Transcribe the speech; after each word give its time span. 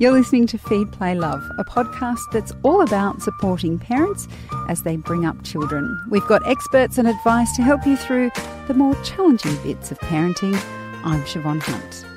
You're 0.00 0.10
listening 0.10 0.48
to 0.48 0.58
Feed, 0.58 0.90
Play, 0.90 1.14
Love, 1.14 1.48
a 1.56 1.64
podcast 1.64 2.32
that's 2.32 2.52
all 2.64 2.80
about 2.80 3.22
supporting 3.22 3.78
parents 3.78 4.26
as 4.68 4.82
they 4.82 4.96
bring 4.96 5.24
up 5.24 5.40
children. 5.44 6.04
We've 6.10 6.26
got 6.26 6.44
experts 6.48 6.98
and 6.98 7.06
advice 7.06 7.54
to 7.54 7.62
help 7.62 7.86
you 7.86 7.96
through 7.96 8.32
the 8.66 8.74
more 8.74 8.96
challenging 9.04 9.54
bits 9.62 9.92
of 9.92 10.00
parenting. 10.00 10.60
I'm 11.04 11.22
Siobhan 11.22 11.62
Hunt. 11.62 12.13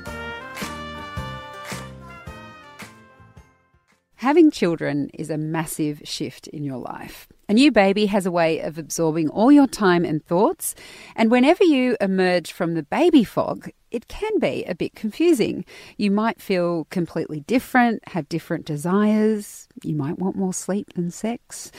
Having 4.38 4.50
children 4.52 5.10
is 5.14 5.30
a 5.30 5.36
massive 5.36 6.00
shift 6.04 6.46
in 6.46 6.62
your 6.62 6.78
life. 6.78 7.26
A 7.48 7.52
new 7.52 7.72
baby 7.72 8.06
has 8.06 8.24
a 8.24 8.30
way 8.30 8.60
of 8.60 8.78
absorbing 8.78 9.28
all 9.30 9.50
your 9.50 9.66
time 9.66 10.04
and 10.04 10.24
thoughts, 10.24 10.76
and 11.16 11.28
whenever 11.28 11.64
you 11.64 11.96
emerge 12.00 12.52
from 12.52 12.74
the 12.74 12.84
baby 12.84 13.24
fog, 13.24 13.68
it 13.90 14.06
can 14.06 14.38
be 14.38 14.62
a 14.66 14.76
bit 14.76 14.94
confusing. 14.94 15.64
You 15.96 16.12
might 16.12 16.40
feel 16.40 16.84
completely 16.84 17.40
different, 17.40 18.06
have 18.10 18.28
different 18.28 18.64
desires, 18.64 19.66
you 19.82 19.96
might 19.96 20.20
want 20.20 20.36
more 20.36 20.54
sleep 20.54 20.92
than 20.94 21.10
sex, 21.10 21.72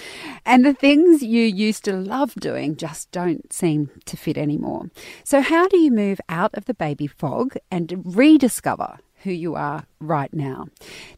and 0.45 0.66
the 0.66 0.73
things 0.73 1.23
you 1.23 1.45
used 1.45 1.85
to 1.85 1.94
love 1.94 2.33
doing 2.35 2.75
just 2.75 3.09
don't 3.11 3.53
seem 3.53 3.89
to 4.03 4.17
fit 4.17 4.38
anymore. 4.38 4.89
So, 5.23 5.39
how 5.39 5.69
do 5.69 5.77
you 5.77 5.91
move 5.91 6.19
out 6.27 6.53
of 6.55 6.66
the 6.66 6.73
baby 6.73 7.07
fog 7.07 7.55
and 7.71 8.03
rediscover 8.03 8.97
who 9.23 9.31
you 9.31 9.55
are 9.55 9.85
right 9.99 10.33
now. 10.33 10.67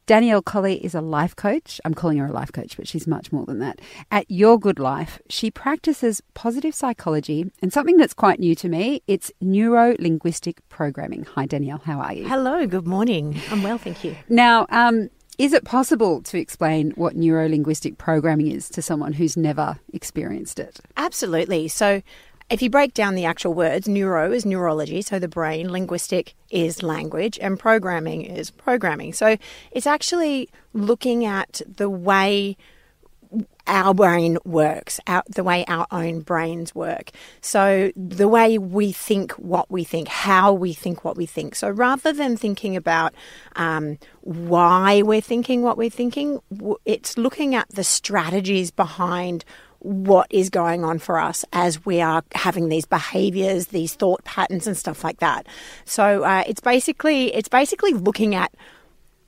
Danielle 0.05 0.41
Colley 0.41 0.83
is 0.83 0.95
a 0.95 1.01
life 1.01 1.35
coach. 1.35 1.79
I'm 1.85 1.93
calling 1.93 2.17
her 2.17 2.27
a 2.27 2.31
life 2.31 2.51
coach, 2.51 2.77
but 2.77 2.87
she's 2.87 3.07
much 3.07 3.31
more 3.31 3.45
than 3.45 3.59
that. 3.59 3.79
At 4.09 4.29
Your 4.29 4.59
Good 4.59 4.79
Life, 4.79 5.19
she 5.29 5.51
practices 5.51 6.21
positive 6.33 6.73
psychology 6.73 7.51
and 7.61 7.71
something 7.71 7.97
that's 7.97 8.13
quite 8.13 8.39
new 8.39 8.55
to 8.55 8.69
me, 8.69 9.01
it's 9.07 9.31
neuro 9.41 9.95
linguistic 9.99 10.67
programming. 10.69 11.25
Hi, 11.35 11.45
Danielle. 11.45 11.81
How 11.83 11.99
are 11.99 12.13
you? 12.13 12.27
Hello. 12.27 12.65
Good 12.67 12.87
morning. 12.87 13.39
I'm 13.49 13.63
well, 13.63 13.77
thank 13.77 14.03
you. 14.03 14.15
Now, 14.29 14.65
um, 14.69 15.09
is 15.37 15.53
it 15.53 15.63
possible 15.63 16.21
to 16.23 16.37
explain 16.37 16.91
what 16.91 17.15
neuro 17.15 17.47
linguistic 17.47 17.97
programming 17.97 18.51
is 18.51 18.69
to 18.69 18.81
someone 18.81 19.13
who's 19.13 19.35
never 19.35 19.79
experienced 19.93 20.59
it? 20.59 20.79
Absolutely. 20.97 21.67
So, 21.67 22.01
if 22.51 22.61
you 22.61 22.69
break 22.69 22.93
down 22.93 23.15
the 23.15 23.25
actual 23.25 23.53
words, 23.53 23.87
neuro 23.87 24.31
is 24.31 24.45
neurology, 24.45 25.01
so 25.01 25.19
the 25.19 25.29
brain, 25.29 25.71
linguistic 25.71 26.35
is 26.49 26.83
language, 26.83 27.39
and 27.41 27.57
programming 27.57 28.23
is 28.23 28.51
programming. 28.51 29.13
So 29.13 29.37
it's 29.71 29.87
actually 29.87 30.49
looking 30.73 31.25
at 31.25 31.61
the 31.65 31.89
way 31.89 32.57
our 33.67 33.93
brain 33.93 34.37
works, 34.43 34.99
our, 35.07 35.23
the 35.29 35.43
way 35.43 35.63
our 35.69 35.87
own 35.91 36.19
brains 36.19 36.75
work. 36.75 37.11
So, 37.39 37.91
the 37.95 38.27
way 38.27 38.57
we 38.57 38.91
think 38.91 39.31
what 39.33 39.71
we 39.71 39.85
think, 39.85 40.09
how 40.09 40.51
we 40.51 40.73
think 40.73 41.05
what 41.05 41.15
we 41.15 41.25
think. 41.25 41.55
So, 41.55 41.69
rather 41.69 42.11
than 42.11 42.35
thinking 42.35 42.75
about 42.75 43.13
um, 43.55 43.97
why 44.21 45.01
we're 45.03 45.21
thinking 45.21 45.61
what 45.61 45.77
we're 45.77 45.89
thinking, 45.89 46.39
it's 46.83 47.17
looking 47.17 47.55
at 47.55 47.69
the 47.69 47.85
strategies 47.85 48.71
behind 48.71 49.45
what 49.81 50.27
is 50.29 50.49
going 50.49 50.83
on 50.83 50.99
for 50.99 51.19
us 51.19 51.43
as 51.53 51.85
we 51.85 52.01
are 52.01 52.23
having 52.33 52.69
these 52.69 52.85
behaviors, 52.85 53.67
these 53.67 53.93
thought 53.93 54.23
patterns, 54.23 54.67
and 54.67 54.77
stuff 54.77 55.03
like 55.03 55.19
that. 55.19 55.47
So 55.85 56.23
uh, 56.23 56.43
it's 56.47 56.61
basically 56.61 57.33
it's 57.33 57.49
basically 57.49 57.93
looking 57.93 58.35
at 58.35 58.53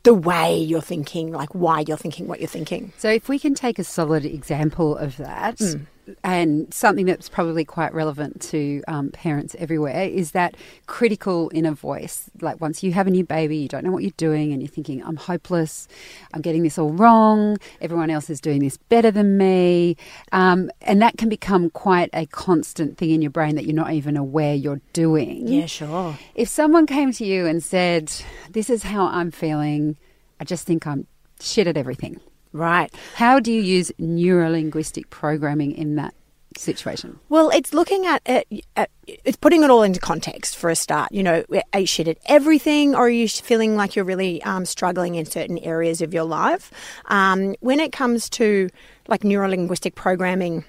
the 0.03 0.13
way 0.13 0.57
you're 0.57 0.81
thinking, 0.81 1.31
like 1.31 1.55
why 1.55 1.83
you're 1.87 1.97
thinking 1.97 2.27
what 2.27 2.39
you're 2.39 2.47
thinking. 2.47 2.93
So 2.97 3.09
if 3.09 3.29
we 3.29 3.39
can 3.39 3.55
take 3.55 3.79
a 3.79 3.83
solid 3.83 4.25
example 4.25 4.97
of 4.97 5.17
that. 5.17 5.57
Mm 5.57 5.87
and 6.23 6.73
something 6.73 7.05
that's 7.05 7.29
probably 7.29 7.63
quite 7.63 7.93
relevant 7.93 8.41
to 8.41 8.83
um, 8.87 9.09
parents 9.11 9.55
everywhere 9.57 10.03
is 10.03 10.31
that 10.31 10.55
critical 10.85 11.49
inner 11.53 11.71
voice. 11.71 12.29
Like 12.41 12.59
once 12.59 12.83
you 12.83 12.91
have 12.93 13.07
a 13.07 13.11
new 13.11 13.23
baby, 13.23 13.57
you 13.57 13.67
don't 13.67 13.83
know 13.83 13.91
what 13.91 14.03
you're 14.03 14.11
doing, 14.17 14.51
and 14.51 14.61
you're 14.61 14.69
thinking, 14.69 15.03
I'm 15.03 15.15
hopeless, 15.15 15.87
I'm 16.33 16.41
getting 16.41 16.63
this 16.63 16.77
all 16.77 16.91
wrong, 16.91 17.57
everyone 17.81 18.09
else 18.09 18.29
is 18.29 18.41
doing 18.41 18.59
this 18.59 18.77
better 18.77 19.11
than 19.11 19.37
me. 19.37 19.95
Um, 20.31 20.69
and 20.81 21.01
that 21.01 21.17
can 21.17 21.29
become 21.29 21.69
quite 21.69 22.09
a 22.13 22.25
constant 22.25 22.97
thing 22.97 23.11
in 23.11 23.21
your 23.21 23.31
brain 23.31 23.55
that 23.55 23.65
you're 23.65 23.75
not 23.75 23.93
even 23.93 24.17
aware 24.17 24.55
you're 24.55 24.81
doing. 24.91 25.47
Yeah, 25.47 25.65
sure. 25.67 26.17
If 26.35 26.49
someone 26.49 26.85
came 26.85 27.11
to 27.13 27.25
you 27.25 27.45
and 27.45 27.63
said, 27.63 28.11
This 28.51 28.69
is 28.69 28.83
how 28.83 29.07
I'm 29.07 29.31
feeling, 29.31 29.97
I 30.39 30.43
just 30.43 30.65
think 30.65 30.85
I'm 30.85 31.07
shit 31.39 31.67
at 31.67 31.77
everything 31.77 32.19
Right. 32.53 32.93
How 33.15 33.39
do 33.39 33.51
you 33.51 33.61
use 33.61 33.91
neurolinguistic 33.99 35.09
programming 35.09 35.71
in 35.71 35.95
that 35.95 36.13
situation? 36.55 37.19
Well, 37.29 37.49
it's 37.49 37.73
looking 37.73 38.05
at, 38.05 38.21
it, 38.27 38.65
at, 38.77 38.91
it's 39.07 39.37
putting 39.37 39.63
it 39.63 39.71
all 39.71 39.81
into 39.81 39.99
context 39.99 40.55
for 40.55 40.69
a 40.69 40.75
start. 40.75 41.11
You 41.11 41.23
know, 41.23 41.43
are 41.73 41.79
you 41.79 41.87
shit 41.87 42.07
at 42.07 42.19
everything, 42.27 42.93
or 42.93 43.07
are 43.07 43.09
you 43.09 43.27
feeling 43.27 43.75
like 43.75 43.95
you're 43.95 44.05
really 44.05 44.41
um, 44.43 44.65
struggling 44.65 45.15
in 45.15 45.25
certain 45.25 45.57
areas 45.57 46.01
of 46.01 46.13
your 46.13 46.25
life? 46.25 46.71
Um, 47.05 47.55
when 47.59 47.79
it 47.79 47.91
comes 47.91 48.29
to 48.31 48.69
like 49.07 49.21
neurolinguistic 49.21 49.95
programming. 49.95 50.63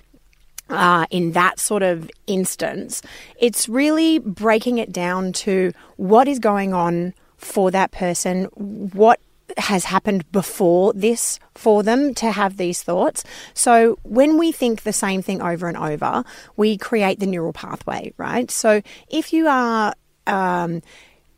Uh, 0.70 1.04
in 1.10 1.32
that 1.32 1.60
sort 1.60 1.82
of 1.82 2.10
instance, 2.26 3.02
it's 3.38 3.68
really 3.68 4.18
breaking 4.18 4.78
it 4.78 4.90
down 4.90 5.30
to 5.30 5.70
what 5.98 6.26
is 6.26 6.38
going 6.38 6.72
on 6.72 7.12
for 7.36 7.70
that 7.70 7.92
person, 7.92 8.44
what 8.54 9.20
has 9.56 9.84
happened 9.84 10.31
before 10.32 10.93
this 10.94 11.38
for 11.55 11.82
them 11.82 12.15
to 12.15 12.32
have 12.32 12.56
these 12.56 12.82
thoughts. 12.82 13.25
So 13.53 13.99
when 14.03 14.38
we 14.38 14.53
think 14.53 14.82
the 14.82 14.93
same 14.93 15.22
thing 15.22 15.43
over 15.43 15.69
and 15.69 15.77
over, 15.77 16.25
we 16.56 16.77
create 16.77 17.21
the 17.21 17.27
neural 17.27 17.53
pathway, 17.53 18.12
right? 18.16 18.50
So 18.50 18.82
if 19.09 19.32
you 19.32 19.47
are 19.47 19.94
um, 20.27 20.82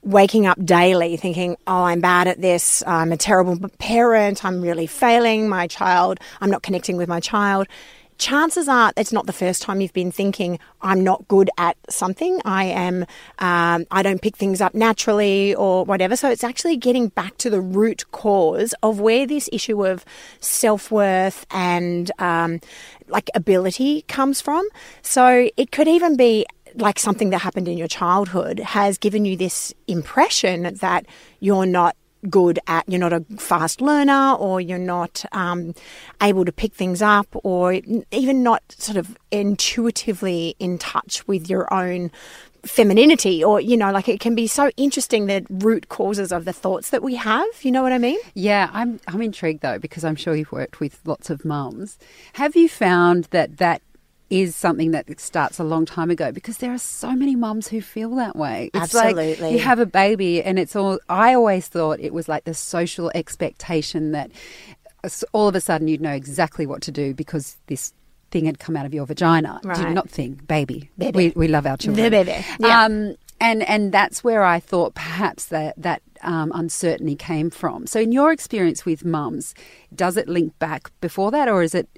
waking 0.02 0.46
up 0.46 0.64
daily 0.64 1.16
thinking, 1.16 1.56
oh, 1.66 1.84
I'm 1.84 2.00
bad 2.00 2.28
at 2.28 2.40
this, 2.40 2.82
I'm 2.86 3.12
a 3.12 3.16
terrible 3.16 3.58
parent, 3.78 4.44
I'm 4.44 4.60
really 4.60 4.86
failing 4.86 5.48
my 5.48 5.66
child, 5.66 6.20
I'm 6.40 6.50
not 6.50 6.62
connecting 6.62 6.96
with 6.96 7.08
my 7.08 7.20
child, 7.20 7.66
chances 8.18 8.68
are 8.68 8.92
it's 8.96 9.12
not 9.12 9.26
the 9.26 9.32
first 9.32 9.62
time 9.62 9.80
you've 9.80 9.92
been 9.92 10.12
thinking 10.12 10.58
i'm 10.82 11.02
not 11.02 11.26
good 11.28 11.50
at 11.58 11.76
something. 11.88 12.40
I 12.44 12.64
am 12.64 13.06
um, 13.38 13.86
i 13.90 14.02
don't 14.02 14.20
pick 14.20 14.36
things 14.36 14.60
up 14.60 14.74
naturally 14.74 15.54
or 15.54 15.84
whatever. 15.84 16.16
So 16.16 16.30
it's 16.30 16.44
actually 16.44 16.76
getting 16.76 17.08
back 17.08 17.36
to 17.38 17.50
the 17.50 17.60
root 17.60 18.10
cause 18.12 18.74
of 18.82 19.00
where 19.00 19.26
this 19.26 19.48
issue 19.52 19.86
of 19.86 20.04
self-worth 20.40 21.46
and 21.50 22.10
um, 22.18 22.60
like 23.08 23.30
ability 23.34 24.02
comes 24.02 24.40
from. 24.40 24.66
So 25.02 25.48
it 25.56 25.70
could 25.72 25.88
even 25.88 26.16
be 26.16 26.46
like 26.74 26.98
something 26.98 27.30
that 27.30 27.38
happened 27.38 27.68
in 27.68 27.78
your 27.78 27.88
childhood 27.88 28.60
has 28.60 28.98
given 28.98 29.24
you 29.24 29.36
this 29.36 29.72
impression 29.86 30.74
that 30.80 31.06
you're 31.40 31.66
not 31.66 31.96
good 32.28 32.58
at, 32.66 32.88
you're 32.88 33.00
not 33.00 33.12
a 33.12 33.24
fast 33.38 33.80
learner, 33.80 34.34
or 34.34 34.60
you're 34.60 34.78
not 34.78 35.24
um, 35.32 35.74
able 36.22 36.44
to 36.44 36.52
pick 36.52 36.74
things 36.74 37.02
up, 37.02 37.28
or 37.44 37.80
even 38.10 38.42
not 38.42 38.62
sort 38.70 38.96
of 38.96 39.16
intuitively 39.30 40.56
in 40.58 40.78
touch 40.78 41.26
with 41.26 41.48
your 41.48 41.72
own 41.72 42.10
femininity 42.64 43.44
or 43.44 43.60
you 43.60 43.76
know 43.76 43.92
like 43.92 44.08
it 44.08 44.18
can 44.18 44.34
be 44.34 44.46
so 44.46 44.70
interesting 44.76 45.26
the 45.26 45.46
root 45.48 45.88
causes 45.88 46.32
of 46.32 46.44
the 46.44 46.52
thoughts 46.52 46.90
that 46.90 47.00
we 47.00 47.14
have 47.14 47.46
you 47.62 47.70
know 47.70 47.80
what 47.82 47.92
i 47.92 47.98
mean? 47.98 48.18
Yeah 48.34 48.70
i'm 48.72 48.98
i'm 49.06 49.22
intrigued 49.22 49.62
though 49.62 49.78
because 49.78 50.04
i'm 50.04 50.16
sure 50.16 50.34
you've 50.34 50.50
worked 50.50 50.80
with 50.80 51.00
lots 51.04 51.30
of 51.30 51.44
mums. 51.44 51.96
Have 52.32 52.56
you 52.56 52.68
found 52.68 53.24
that 53.30 53.58
that 53.58 53.82
is 54.28 54.56
something 54.56 54.90
that 54.90 55.20
starts 55.20 55.58
a 55.58 55.64
long 55.64 55.86
time 55.86 56.10
ago 56.10 56.32
because 56.32 56.58
there 56.58 56.72
are 56.72 56.78
so 56.78 57.12
many 57.12 57.36
mums 57.36 57.68
who 57.68 57.80
feel 57.80 58.14
that 58.16 58.34
way. 58.34 58.70
It's 58.74 58.94
Absolutely. 58.94 59.36
Like 59.36 59.52
you 59.52 59.60
have 59.60 59.78
a 59.78 59.86
baby 59.86 60.42
and 60.42 60.58
it's 60.58 60.74
all 60.74 60.98
I 61.08 61.34
always 61.34 61.68
thought 61.68 62.00
it 62.00 62.12
was 62.12 62.28
like 62.28 62.44
the 62.44 62.54
social 62.54 63.10
expectation 63.14 64.12
that 64.12 64.30
all 65.32 65.48
of 65.48 65.54
a 65.54 65.60
sudden 65.60 65.86
you'd 65.86 66.00
know 66.00 66.12
exactly 66.12 66.66
what 66.66 66.82
to 66.82 66.90
do 66.90 67.14
because 67.14 67.56
this 67.68 67.92
thing 68.30 68.46
had 68.46 68.58
come 68.58 68.76
out 68.76 68.86
of 68.86 68.92
your 68.92 69.06
vagina. 69.06 69.60
Right. 69.62 69.92
Not 69.92 70.10
thing, 70.10 70.40
baby. 70.48 70.90
baby. 70.98 71.16
We, 71.16 71.32
we 71.36 71.48
love 71.48 71.66
our 71.66 71.76
children. 71.76 72.04
The 72.04 72.10
baby. 72.10 72.44
Yeah. 72.58 72.84
Um, 72.84 73.16
and 73.40 73.62
and 73.68 73.92
that's 73.92 74.24
where 74.24 74.42
I 74.42 74.60
thought 74.60 74.94
perhaps 74.94 75.46
that 75.46 75.74
that 75.76 76.02
um, 76.22 76.50
uncertainty 76.54 77.16
came 77.16 77.50
from. 77.50 77.86
So, 77.86 78.00
in 78.00 78.12
your 78.12 78.32
experience 78.32 78.84
with 78.84 79.04
mums, 79.04 79.54
does 79.94 80.16
it 80.16 80.28
link 80.28 80.58
back 80.58 80.90
before 81.00 81.30
that, 81.30 81.48
or 81.48 81.62
is 81.62 81.74
it 81.74 81.88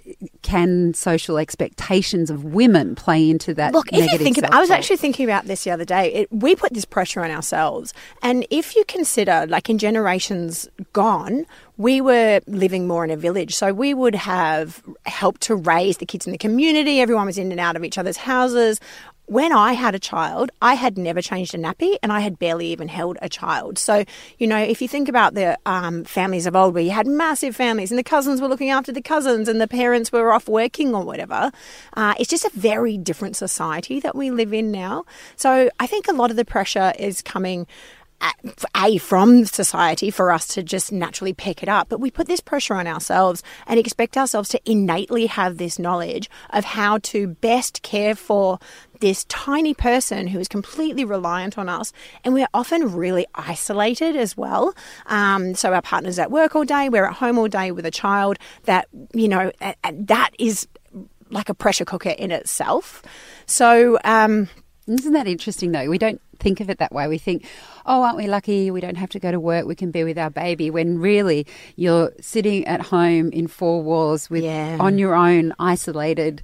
can 0.42 0.94
social 0.94 1.38
expectations 1.38 2.30
of 2.30 2.44
women 2.44 2.94
play 2.94 3.28
into 3.28 3.54
that? 3.54 3.72
Look, 3.72 3.92
if 3.92 4.10
you 4.12 4.18
think 4.18 4.38
about, 4.38 4.52
I 4.52 4.60
was 4.60 4.70
actually 4.70 4.96
thinking 4.96 5.24
about 5.24 5.44
this 5.44 5.64
the 5.64 5.70
other 5.70 5.84
day. 5.84 6.12
It, 6.12 6.32
we 6.32 6.56
put 6.56 6.72
this 6.72 6.84
pressure 6.84 7.22
on 7.22 7.30
ourselves, 7.30 7.94
and 8.22 8.46
if 8.50 8.74
you 8.74 8.84
consider, 8.86 9.46
like 9.48 9.70
in 9.70 9.78
generations 9.78 10.68
gone, 10.92 11.46
we 11.76 12.00
were 12.00 12.40
living 12.46 12.86
more 12.86 13.04
in 13.04 13.10
a 13.10 13.16
village. 13.16 13.54
So 13.54 13.72
we 13.72 13.94
would 13.94 14.14
have 14.14 14.82
helped 15.06 15.42
to 15.42 15.54
raise 15.54 15.98
the 15.98 16.06
kids 16.06 16.26
in 16.26 16.32
the 16.32 16.38
community. 16.38 17.00
Everyone 17.00 17.26
was 17.26 17.38
in 17.38 17.52
and 17.52 17.60
out 17.60 17.76
of 17.76 17.84
each 17.84 17.98
other's 17.98 18.16
houses 18.16 18.80
when 19.28 19.52
I 19.52 19.74
had 19.74 19.94
a 19.94 19.98
child, 19.98 20.50
I 20.62 20.74
had 20.74 20.96
never 20.96 21.20
changed 21.20 21.54
a 21.54 21.58
nappy 21.58 21.96
and 22.02 22.10
I 22.10 22.20
had 22.20 22.38
barely 22.38 22.68
even 22.68 22.88
held 22.88 23.18
a 23.20 23.28
child. 23.28 23.78
So, 23.78 24.04
you 24.38 24.46
know, 24.46 24.56
if 24.56 24.80
you 24.80 24.88
think 24.88 25.06
about 25.06 25.34
the 25.34 25.58
um, 25.66 26.04
families 26.04 26.46
of 26.46 26.56
old 26.56 26.72
where 26.72 26.82
you 26.82 26.92
had 26.92 27.06
massive 27.06 27.54
families 27.54 27.90
and 27.90 27.98
the 27.98 28.02
cousins 28.02 28.40
were 28.40 28.48
looking 28.48 28.70
after 28.70 28.90
the 28.90 29.02
cousins 29.02 29.46
and 29.46 29.60
the 29.60 29.68
parents 29.68 30.10
were 30.10 30.32
off 30.32 30.48
working 30.48 30.94
or 30.94 31.04
whatever, 31.04 31.52
uh, 31.92 32.14
it's 32.18 32.30
just 32.30 32.46
a 32.46 32.50
very 32.54 32.96
different 32.96 33.36
society 33.36 34.00
that 34.00 34.16
we 34.16 34.30
live 34.30 34.54
in 34.54 34.72
now. 34.72 35.04
So 35.36 35.68
I 35.78 35.86
think 35.86 36.08
a 36.08 36.12
lot 36.12 36.30
of 36.30 36.36
the 36.36 36.46
pressure 36.46 36.94
is 36.98 37.20
coming 37.20 37.66
a 38.76 38.98
from 38.98 39.44
society 39.44 40.10
for 40.10 40.32
us 40.32 40.46
to 40.48 40.62
just 40.62 40.92
naturally 40.92 41.32
pick 41.32 41.62
it 41.62 41.68
up. 41.68 41.88
But 41.88 42.00
we 42.00 42.10
put 42.10 42.26
this 42.26 42.40
pressure 42.40 42.74
on 42.74 42.86
ourselves 42.86 43.42
and 43.66 43.78
expect 43.78 44.16
ourselves 44.16 44.48
to 44.50 44.60
innately 44.64 45.26
have 45.26 45.58
this 45.58 45.78
knowledge 45.78 46.30
of 46.50 46.64
how 46.64 46.98
to 46.98 47.28
best 47.28 47.82
care 47.82 48.14
for 48.14 48.58
this 49.00 49.24
tiny 49.24 49.74
person 49.74 50.26
who 50.26 50.40
is 50.40 50.48
completely 50.48 51.04
reliant 51.04 51.56
on 51.58 51.68
us. 51.68 51.92
And 52.24 52.34
we're 52.34 52.48
often 52.52 52.92
really 52.94 53.26
isolated 53.34 54.16
as 54.16 54.36
well. 54.36 54.74
Um, 55.06 55.54
so 55.54 55.72
our 55.72 55.82
partner's 55.82 56.18
at 56.18 56.30
work 56.30 56.56
all 56.56 56.64
day 56.64 56.88
we're 56.88 57.04
at 57.04 57.14
home 57.14 57.38
all 57.38 57.48
day 57.48 57.70
with 57.70 57.86
a 57.86 57.90
child 57.90 58.38
that 58.64 58.88
you 59.12 59.28
know 59.28 59.52
that 59.92 60.30
is 60.38 60.66
like 61.30 61.48
a 61.48 61.54
pressure 61.54 61.84
cooker 61.84 62.10
in 62.10 62.30
itself. 62.30 63.02
So 63.46 63.98
um, 64.04 64.48
isn't 64.86 65.12
that 65.12 65.26
interesting 65.26 65.72
though? 65.72 65.88
We 65.88 65.98
don't 65.98 66.20
think 66.38 66.60
of 66.60 66.70
it 66.70 66.78
that 66.78 66.92
way. 66.92 67.08
We 67.08 67.18
think, 67.18 67.44
oh, 67.86 68.02
aren't 68.02 68.16
we 68.16 68.26
lucky? 68.26 68.70
We 68.70 68.80
don't 68.80 68.96
have 68.96 69.10
to 69.10 69.18
go 69.18 69.30
to 69.30 69.40
work. 69.40 69.66
We 69.66 69.74
can 69.74 69.90
be 69.90 70.04
with 70.04 70.18
our 70.18 70.30
baby. 70.30 70.70
When 70.70 70.98
really 70.98 71.46
you're 71.76 72.12
sitting 72.20 72.66
at 72.66 72.80
home 72.80 73.30
in 73.30 73.46
four 73.48 73.82
walls 73.82 74.30
with 74.30 74.44
yeah. 74.44 74.76
on 74.80 74.98
your 74.98 75.14
own, 75.14 75.54
isolated. 75.58 76.42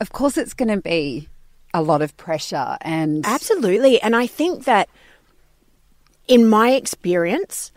Of 0.00 0.12
course, 0.12 0.36
it's 0.36 0.54
going 0.54 0.68
to 0.68 0.80
be 0.80 1.28
a 1.74 1.82
lot 1.82 2.02
of 2.02 2.16
pressure 2.16 2.76
and 2.82 3.24
absolutely. 3.26 4.00
And 4.00 4.14
I 4.14 4.26
think 4.26 4.64
that 4.64 4.88
in 6.28 6.48
my 6.48 6.72
experience, 6.72 7.72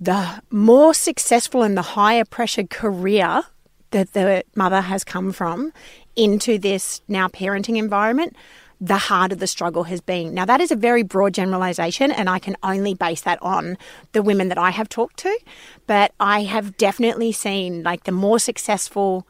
the 0.00 0.42
more 0.50 0.94
successful 0.94 1.62
and 1.62 1.76
the 1.76 1.82
higher 1.82 2.24
pressure 2.24 2.64
career 2.64 3.44
that 3.92 4.12
the 4.12 4.42
mother 4.54 4.80
has 4.80 5.04
come 5.04 5.32
from 5.32 5.72
into 6.16 6.58
this 6.58 7.00
now 7.08 7.28
parenting 7.28 7.78
environment, 7.78 8.36
the 8.82 8.98
harder 8.98 9.36
the 9.36 9.46
struggle 9.46 9.84
has 9.84 10.00
been. 10.00 10.34
Now, 10.34 10.44
that 10.44 10.60
is 10.60 10.72
a 10.72 10.76
very 10.76 11.04
broad 11.04 11.34
generalization, 11.34 12.10
and 12.10 12.28
I 12.28 12.40
can 12.40 12.56
only 12.64 12.94
base 12.94 13.20
that 13.20 13.40
on 13.40 13.78
the 14.10 14.24
women 14.24 14.48
that 14.48 14.58
I 14.58 14.70
have 14.70 14.88
talked 14.88 15.18
to. 15.18 15.38
But 15.86 16.12
I 16.18 16.42
have 16.42 16.76
definitely 16.76 17.30
seen 17.30 17.84
like 17.84 18.04
the 18.04 18.12
more 18.12 18.40
successful 18.40 19.24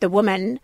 the 0.00 0.10
woman 0.10 0.60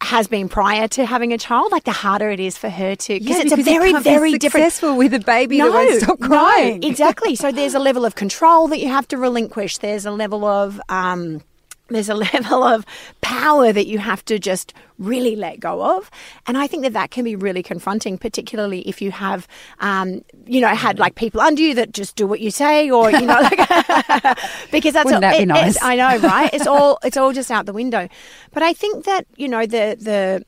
has 0.00 0.26
been 0.26 0.48
prior 0.48 0.88
to 0.88 1.06
having 1.06 1.32
a 1.32 1.38
child, 1.38 1.70
like 1.70 1.84
the 1.84 1.92
harder 1.92 2.30
it 2.30 2.40
is 2.40 2.58
for 2.58 2.68
her 2.68 2.96
to 2.96 3.18
because 3.20 3.38
it's 3.38 3.52
a 3.52 3.62
very 3.62 3.92
very 4.00 4.32
successful 4.32 4.94
different... 4.94 4.98
with 4.98 5.14
a 5.14 5.24
baby 5.24 5.58
no, 5.58 5.70
that 5.70 5.74
won't 5.74 6.02
stop 6.02 6.18
crying. 6.18 6.80
No, 6.80 6.88
exactly. 6.88 7.36
so 7.36 7.52
there's 7.52 7.74
a 7.74 7.80
level 7.80 8.04
of 8.04 8.16
control 8.16 8.66
that 8.68 8.80
you 8.80 8.88
have 8.88 9.06
to 9.08 9.16
relinquish. 9.16 9.78
There's 9.78 10.04
a 10.04 10.10
level 10.10 10.44
of 10.44 10.80
um, 10.88 11.42
there's 11.88 12.08
a 12.08 12.14
level 12.34 12.62
of 12.62 12.84
power 13.20 13.72
that 13.72 13.86
you 13.86 13.98
have 13.98 14.24
to 14.26 14.38
just 14.38 14.74
really 14.98 15.36
let 15.36 15.60
go 15.60 15.96
of. 15.96 16.10
And 16.46 16.58
I 16.58 16.66
think 16.66 16.82
that 16.82 16.92
that 16.92 17.10
can 17.10 17.24
be 17.24 17.36
really 17.36 17.62
confronting, 17.62 18.18
particularly 18.18 18.80
if 18.88 19.00
you 19.00 19.10
have, 19.10 19.46
um, 19.80 20.24
you 20.46 20.60
know, 20.60 20.68
had 20.68 20.98
like 20.98 21.14
people 21.14 21.40
under 21.40 21.62
you 21.62 21.74
that 21.74 21.92
just 21.92 22.16
do 22.16 22.26
what 22.26 22.40
you 22.40 22.50
say 22.50 22.90
or, 22.90 23.10
you 23.10 23.22
know, 23.22 23.40
like, 23.40 23.58
because 24.70 24.94
that's, 24.94 25.04
Wouldn't 25.04 25.24
all, 25.24 25.30
that 25.30 25.38
be 25.38 25.46
nice? 25.46 25.80
I 25.82 25.96
know, 25.96 26.18
right? 26.18 26.52
It's 26.52 26.66
all, 26.66 26.98
it's 27.04 27.16
all 27.16 27.32
just 27.32 27.50
out 27.50 27.66
the 27.66 27.72
window. 27.72 28.08
But 28.52 28.62
I 28.62 28.72
think 28.72 29.04
that, 29.04 29.26
you 29.36 29.48
know, 29.48 29.66
the, 29.66 29.96
the, 30.00 30.44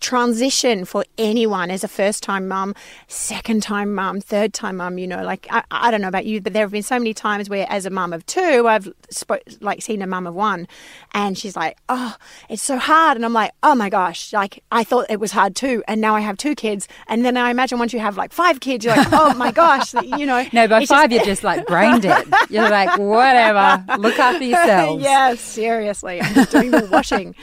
transition 0.00 0.84
for 0.84 1.04
anyone 1.18 1.70
as 1.70 1.84
a 1.84 1.88
first 1.88 2.22
time 2.22 2.48
mum, 2.48 2.74
second 3.08 3.62
time 3.62 3.94
mum, 3.94 4.20
third 4.20 4.52
time 4.52 4.76
mum, 4.76 4.98
you 4.98 5.06
know, 5.06 5.22
like 5.22 5.46
I, 5.50 5.64
I, 5.70 5.90
don't 5.90 6.00
know 6.00 6.08
about 6.08 6.26
you, 6.26 6.40
but 6.40 6.52
there 6.52 6.62
have 6.62 6.72
been 6.72 6.82
so 6.82 6.98
many 6.98 7.14
times 7.14 7.48
where 7.48 7.66
as 7.68 7.86
a 7.86 7.90
mum 7.90 8.12
of 8.12 8.24
two, 8.26 8.66
I've 8.68 8.88
sp- 9.10 9.44
like 9.60 9.82
seen 9.82 10.02
a 10.02 10.06
mum 10.06 10.26
of 10.26 10.34
one 10.34 10.68
and 11.12 11.36
she's 11.36 11.56
like, 11.56 11.78
oh, 11.88 12.16
it's 12.48 12.62
so 12.62 12.78
hard. 12.78 13.16
And 13.16 13.24
I'm 13.24 13.32
like, 13.32 13.52
oh 13.62 13.74
my 13.74 13.88
gosh, 13.88 14.32
like 14.32 14.62
I 14.70 14.84
thought 14.84 15.06
it 15.08 15.20
was 15.20 15.32
hard 15.32 15.56
too. 15.56 15.82
And 15.88 16.00
now 16.00 16.14
I 16.14 16.20
have 16.20 16.36
two 16.36 16.54
kids. 16.54 16.88
And 17.06 17.24
then 17.24 17.36
I 17.36 17.50
imagine 17.50 17.78
once 17.78 17.92
you 17.92 18.00
have 18.00 18.16
like 18.16 18.32
five 18.32 18.60
kids, 18.60 18.84
you're 18.84 18.96
like, 18.96 19.08
oh 19.12 19.34
my 19.34 19.52
gosh, 19.52 19.94
you 19.94 20.26
know. 20.26 20.44
No, 20.56 20.66
by 20.68 20.86
five, 20.86 21.10
just... 21.10 21.26
you're 21.26 21.34
just 21.34 21.44
like 21.44 21.66
brain 21.66 22.00
dead. 22.00 22.26
You're 22.48 22.70
like, 22.70 22.98
whatever, 22.98 23.84
look 23.98 24.18
after 24.18 24.44
yourselves. 24.44 25.02
yeah, 25.02 25.34
seriously. 25.34 26.22
I'm 26.22 26.34
just 26.34 26.50
doing 26.50 26.70
the 26.70 26.88
washing. 26.90 27.34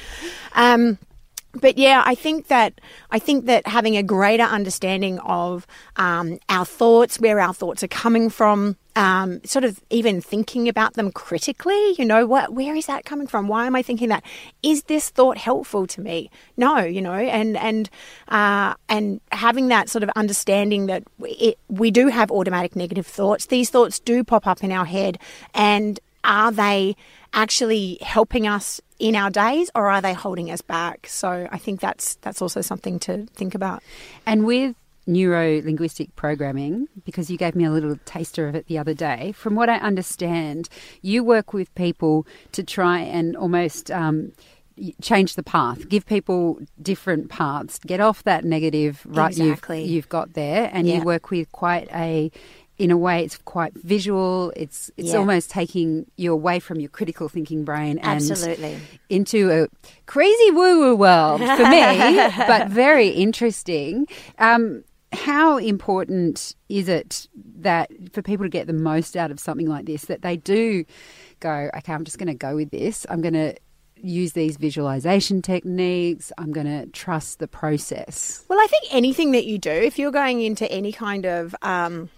Um, 0.54 0.98
but 1.54 1.78
yeah, 1.78 2.02
I 2.06 2.16
think 2.16 2.48
that 2.48 2.82
I 3.12 3.20
think 3.20 3.46
that 3.46 3.68
having 3.68 3.96
a 3.96 4.04
greater 4.04 4.44
understanding 4.44 5.20
of 5.20 5.68
um, 5.98 6.40
our 6.50 6.66
thoughts, 6.66 7.20
where 7.20 7.40
our 7.40 7.54
thoughts 7.54 7.84
are 7.84 7.88
coming 7.88 8.30
from, 8.30 8.76
um, 8.96 9.40
sort 9.44 9.64
of 9.64 9.80
even 9.92 10.20
thinking 10.20 10.68
about 10.68 10.96
them 10.96 11.12
critically. 11.12 11.94
You 11.98 12.06
know, 12.06 12.26
what 12.26 12.54
where 12.54 12.76
is 12.76 12.88
that 12.88 13.06
coming 13.06 13.28
from? 13.28 13.48
Why 13.48 13.68
am 13.68 13.76
I 13.76 13.84
thinking 13.84 14.10
that? 14.10 14.24
Is 14.64 14.84
this 14.84 15.10
thought 15.10 15.38
helpful 15.38 15.86
to 15.88 16.02
me? 16.02 16.32
No, 16.58 16.80
you 16.80 17.02
know, 17.02 17.14
and 17.14 17.56
and 17.58 17.90
uh, 18.30 18.74
and 18.90 19.22
having 19.32 19.68
that 19.68 19.90
sort 19.90 20.04
of 20.04 20.10
understanding 20.16 20.88
that 20.88 21.04
it, 21.20 21.60
we 21.68 21.92
do 21.92 22.08
have 22.08 22.32
automatic 22.32 22.76
negative 22.76 23.06
thoughts. 23.06 23.46
These 23.46 23.70
thoughts 23.70 24.00
do 24.00 24.24
pop 24.24 24.48
up 24.48 24.64
in 24.64 24.72
our 24.72 24.86
head, 24.86 25.20
and 25.54 26.00
are 26.24 26.52
they 26.52 26.96
actually 27.34 27.98
helping 28.02 28.48
us 28.48 28.80
in 29.00 29.16
our 29.16 29.30
days 29.30 29.70
or 29.76 29.90
are 29.90 30.02
they 30.02 30.14
holding 30.14 30.50
us 30.52 30.62
back? 30.62 31.08
So 31.08 31.48
I 31.52 31.58
think 31.58 31.80
that's 31.80 32.16
that's 32.16 32.42
also 32.42 32.62
something 32.62 33.00
to 33.00 33.26
think 33.34 33.56
about. 33.56 33.84
And 34.26 34.46
with 34.46 34.76
neuro 35.06 35.62
linguistic 35.62 36.16
programming, 36.16 36.88
because 37.06 37.30
you 37.30 37.38
gave 37.38 37.56
me 37.56 37.66
a 37.66 37.72
little 37.72 37.98
taster 38.06 38.48
of 38.48 38.56
it 38.56 38.68
the 38.68 38.78
other 38.78 38.94
day, 38.94 39.34
from 39.34 39.56
what 39.56 39.70
I 39.70 39.78
understand, 39.78 40.70
you 41.02 41.24
work 41.24 41.54
with 41.54 41.74
people 41.76 42.26
to 42.54 42.64
try 42.64 43.00
and 43.00 43.36
almost 43.36 43.92
um, 43.92 44.32
change 45.02 45.36
the 45.36 45.44
path, 45.44 45.88
give 45.90 46.06
people 46.06 46.60
different 46.82 47.30
paths, 47.30 47.80
get 47.80 48.00
off 48.00 48.24
that 48.24 48.44
negative 48.46 49.02
right 49.06 49.32
exactly. 49.32 49.82
you've, 49.82 49.92
you've 49.92 50.10
got 50.10 50.34
there, 50.34 50.70
and 50.72 50.88
yeah. 50.88 50.96
you 50.96 51.04
work 51.04 51.30
with 51.30 51.52
quite 51.52 51.90
a 51.94 52.32
in 52.84 52.92
a 52.92 52.98
way 52.98 53.24
it's 53.24 53.38
quite 53.38 53.74
visual 53.76 54.52
it's 54.58 54.92
it's 54.98 55.12
yeah. 55.12 55.16
almost 55.16 55.50
taking 55.50 56.06
you 56.18 56.34
away 56.34 56.60
from 56.60 56.82
your 56.82 56.90
critical 56.90 57.30
thinking 57.30 57.64
brain 57.64 57.98
and 58.00 58.22
Absolutely. 58.22 58.78
into 59.10 59.50
a 59.50 59.68
crazy 60.06 60.52
woo 60.52 60.82
woo 60.82 60.96
world 60.96 61.40
for 61.40 61.70
me 61.70 62.18
but 62.38 62.68
very 62.68 63.08
interesting 63.08 64.06
um, 64.38 64.84
how 65.14 65.58
important 65.58 66.58
is 66.68 66.90
it 66.90 67.30
that 67.56 67.90
for 68.12 68.22
people 68.22 68.46
to 68.46 68.50
get 68.50 68.68
the 68.68 68.74
most 68.74 69.16
out 69.16 69.32
of 69.32 69.40
something 69.40 69.68
like 69.68 69.86
this 69.86 70.04
that 70.06 70.22
they 70.22 70.36
do 70.36 70.84
go 71.40 71.70
okay 71.78 71.94
i'm 71.94 72.04
just 72.04 72.18
going 72.18 72.28
to 72.28 72.34
go 72.34 72.54
with 72.54 72.70
this 72.72 73.06
i'm 73.10 73.22
going 73.22 73.34
to 73.34 73.56
use 74.06 74.34
these 74.34 74.58
visualization 74.58 75.42
techniques. 75.42 76.34
I'm 76.38 76.52
going 76.52 76.68
to 76.68 76.88
trust 76.88 77.40
the 77.40 77.48
process. 77.48 78.44
Well, 78.50 78.60
I 78.60 78.68
think 78.68 78.94
anything 78.94 79.32
that 79.32 79.46
you 79.46 79.58
do, 79.58 79.72
if 79.72 79.98
you're 79.98 80.12
going 80.12 80.42
into 80.42 80.70
any 80.70 80.92
kind 80.92 81.26
of 81.26 81.56
um, 81.62 82.10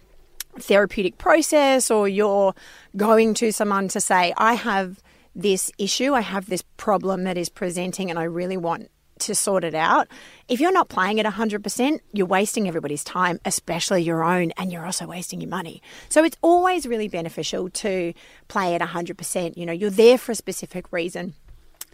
therapeutic 0.59 1.17
process 1.17 1.91
or 1.91 2.07
you're 2.07 2.53
going 2.95 3.33
to 3.35 3.51
someone 3.51 3.87
to 3.89 3.99
say, 3.99 4.33
I 4.37 4.53
have 4.53 5.01
this 5.35 5.71
issue, 5.77 6.13
I 6.13 6.21
have 6.21 6.47
this 6.47 6.63
problem 6.77 7.25
that 7.25 7.37
is 7.37 7.49
presenting, 7.49 8.09
and 8.09 8.17
I 8.17 8.23
really 8.23 8.57
want 8.57 8.89
to 9.19 9.35
sort 9.35 9.63
it 9.63 9.75
out. 9.75 10.07
If 10.47 10.59
you're 10.59 10.71
not 10.71 10.89
playing 10.89 11.19
it 11.19 11.25
100%, 11.25 11.99
you're 12.13 12.25
wasting 12.25 12.67
everybody's 12.67 13.03
time, 13.03 13.39
especially 13.45 14.01
your 14.03 14.23
own, 14.23 14.51
and 14.57 14.71
you're 14.71 14.85
also 14.85 15.07
wasting 15.07 15.41
your 15.41 15.49
money. 15.49 15.81
So 16.09 16.23
it's 16.23 16.37
always 16.41 16.85
really 16.85 17.07
beneficial 17.07 17.69
to 17.69 18.13
play 18.47 18.75
it 18.75 18.81
100%. 18.81 19.57
You 19.57 19.65
know, 19.65 19.73
you're 19.73 19.89
there 19.89 20.17
for 20.17 20.31
a 20.31 20.35
specific 20.35 20.91
reason. 20.91 21.33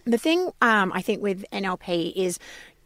The 0.04 0.18
thing 0.18 0.50
um, 0.60 0.92
I 0.92 1.00
think 1.00 1.22
with 1.22 1.44
NLP 1.52 2.12
is 2.16 2.38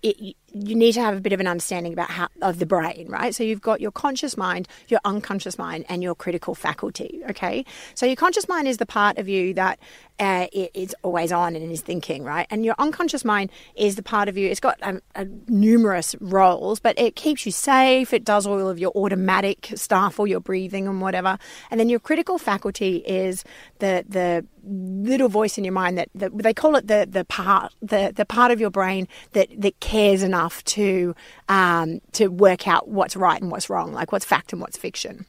it, 0.06 0.36
you 0.52 0.74
need 0.74 0.92
to 0.92 1.00
have 1.00 1.16
a 1.16 1.20
bit 1.20 1.32
of 1.32 1.40
an 1.40 1.46
understanding 1.46 1.92
about 1.92 2.10
how 2.10 2.28
of 2.42 2.58
the 2.58 2.66
brain, 2.66 3.06
right? 3.08 3.34
So 3.34 3.42
you've 3.44 3.60
got 3.60 3.80
your 3.80 3.90
conscious 3.90 4.36
mind, 4.36 4.68
your 4.88 5.00
unconscious 5.04 5.58
mind, 5.58 5.84
and 5.88 6.02
your 6.02 6.14
critical 6.14 6.54
faculty. 6.54 7.20
Okay, 7.30 7.64
so 7.94 8.06
your 8.06 8.16
conscious 8.16 8.48
mind 8.48 8.68
is 8.68 8.78
the 8.78 8.86
part 8.86 9.18
of 9.18 9.28
you 9.28 9.54
that 9.54 9.78
uh, 10.18 10.46
it, 10.52 10.70
it's 10.74 10.94
always 11.02 11.32
on 11.32 11.56
and 11.56 11.70
is 11.70 11.80
thinking, 11.80 12.24
right? 12.24 12.46
And 12.50 12.64
your 12.64 12.74
unconscious 12.78 13.24
mind 13.24 13.50
is 13.74 13.96
the 13.96 14.02
part 14.02 14.28
of 14.28 14.38
you. 14.38 14.48
It's 14.48 14.60
got 14.60 14.78
um, 14.82 15.00
uh, 15.14 15.24
numerous 15.48 16.14
roles, 16.20 16.80
but 16.80 16.98
it 16.98 17.16
keeps 17.16 17.44
you 17.46 17.52
safe. 17.52 18.12
It 18.12 18.24
does 18.24 18.46
all 18.46 18.68
of 18.68 18.78
your 18.78 18.92
automatic 18.92 19.70
stuff, 19.74 20.18
or 20.18 20.26
your 20.26 20.40
breathing 20.40 20.88
and 20.88 21.00
whatever. 21.00 21.38
And 21.70 21.78
then 21.78 21.88
your 21.88 22.00
critical 22.00 22.38
faculty 22.38 22.96
is 22.98 23.44
the 23.78 24.04
the 24.08 24.46
little 24.68 25.28
voice 25.28 25.58
in 25.58 25.62
your 25.62 25.72
mind 25.72 25.96
that, 25.96 26.08
that 26.16 26.36
they 26.36 26.52
call 26.52 26.74
it 26.74 26.88
the 26.88 27.06
the 27.08 27.24
part 27.24 27.72
the 27.80 28.12
the 28.14 28.24
part 28.24 28.50
of 28.50 28.60
your 28.60 28.70
brain 28.70 29.06
that 29.32 29.48
that 29.60 29.78
cares 29.78 30.22
enough 30.24 30.36
enough 30.36 30.64
to 30.64 31.14
um, 31.48 32.00
to 32.12 32.28
work 32.28 32.68
out 32.68 32.88
what's 32.88 33.16
right 33.16 33.40
and 33.40 33.50
what's 33.50 33.70
wrong, 33.70 33.92
like 33.92 34.12
what's 34.12 34.24
fact 34.24 34.52
and 34.52 34.60
what's 34.60 34.76
fiction. 34.76 35.26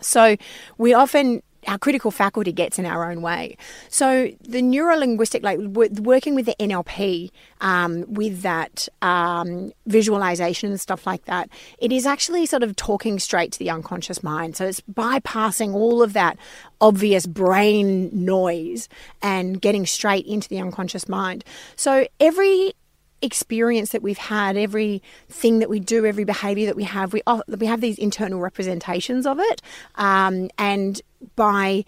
So 0.00 0.36
we 0.78 0.94
often 0.94 1.42
our 1.66 1.78
critical 1.78 2.10
faculty 2.10 2.52
gets 2.52 2.78
in 2.78 2.86
our 2.86 3.10
own 3.10 3.20
way. 3.20 3.56
So 3.88 4.30
the 4.40 4.62
neurolinguistic, 4.62 5.42
like 5.42 5.58
working 5.98 6.34
with 6.34 6.46
the 6.46 6.54
NLP, 6.60 7.30
um, 7.60 8.04
with 8.06 8.42
that 8.42 8.88
um, 9.02 9.72
visualization 9.86 10.70
and 10.70 10.80
stuff 10.80 11.06
like 11.06 11.24
that, 11.24 11.48
it 11.78 11.92
is 11.92 12.06
actually 12.06 12.46
sort 12.46 12.62
of 12.62 12.76
talking 12.76 13.18
straight 13.18 13.52
to 13.52 13.58
the 13.58 13.70
unconscious 13.70 14.22
mind. 14.22 14.56
So 14.56 14.66
it's 14.66 14.80
bypassing 14.82 15.74
all 15.74 16.02
of 16.02 16.12
that 16.12 16.38
obvious 16.80 17.26
brain 17.26 18.10
noise 18.12 18.88
and 19.20 19.60
getting 19.60 19.84
straight 19.84 20.26
into 20.26 20.48
the 20.48 20.60
unconscious 20.60 21.08
mind. 21.08 21.44
So 21.76 22.06
every 22.20 22.72
experience 23.22 23.90
that 23.90 24.02
we've 24.02 24.18
had, 24.18 24.56
every 24.56 25.02
thing 25.28 25.58
that 25.58 25.68
we 25.68 25.80
do, 25.80 26.06
every 26.06 26.24
behaviour 26.24 26.66
that 26.66 26.76
we 26.76 26.84
have, 26.84 27.12
we 27.12 27.22
we 27.48 27.66
have 27.66 27.80
these 27.80 27.98
internal 27.98 28.40
representations 28.40 29.26
of 29.26 29.38
it, 29.40 29.62
um, 29.96 30.50
and 30.58 31.00
by 31.36 31.84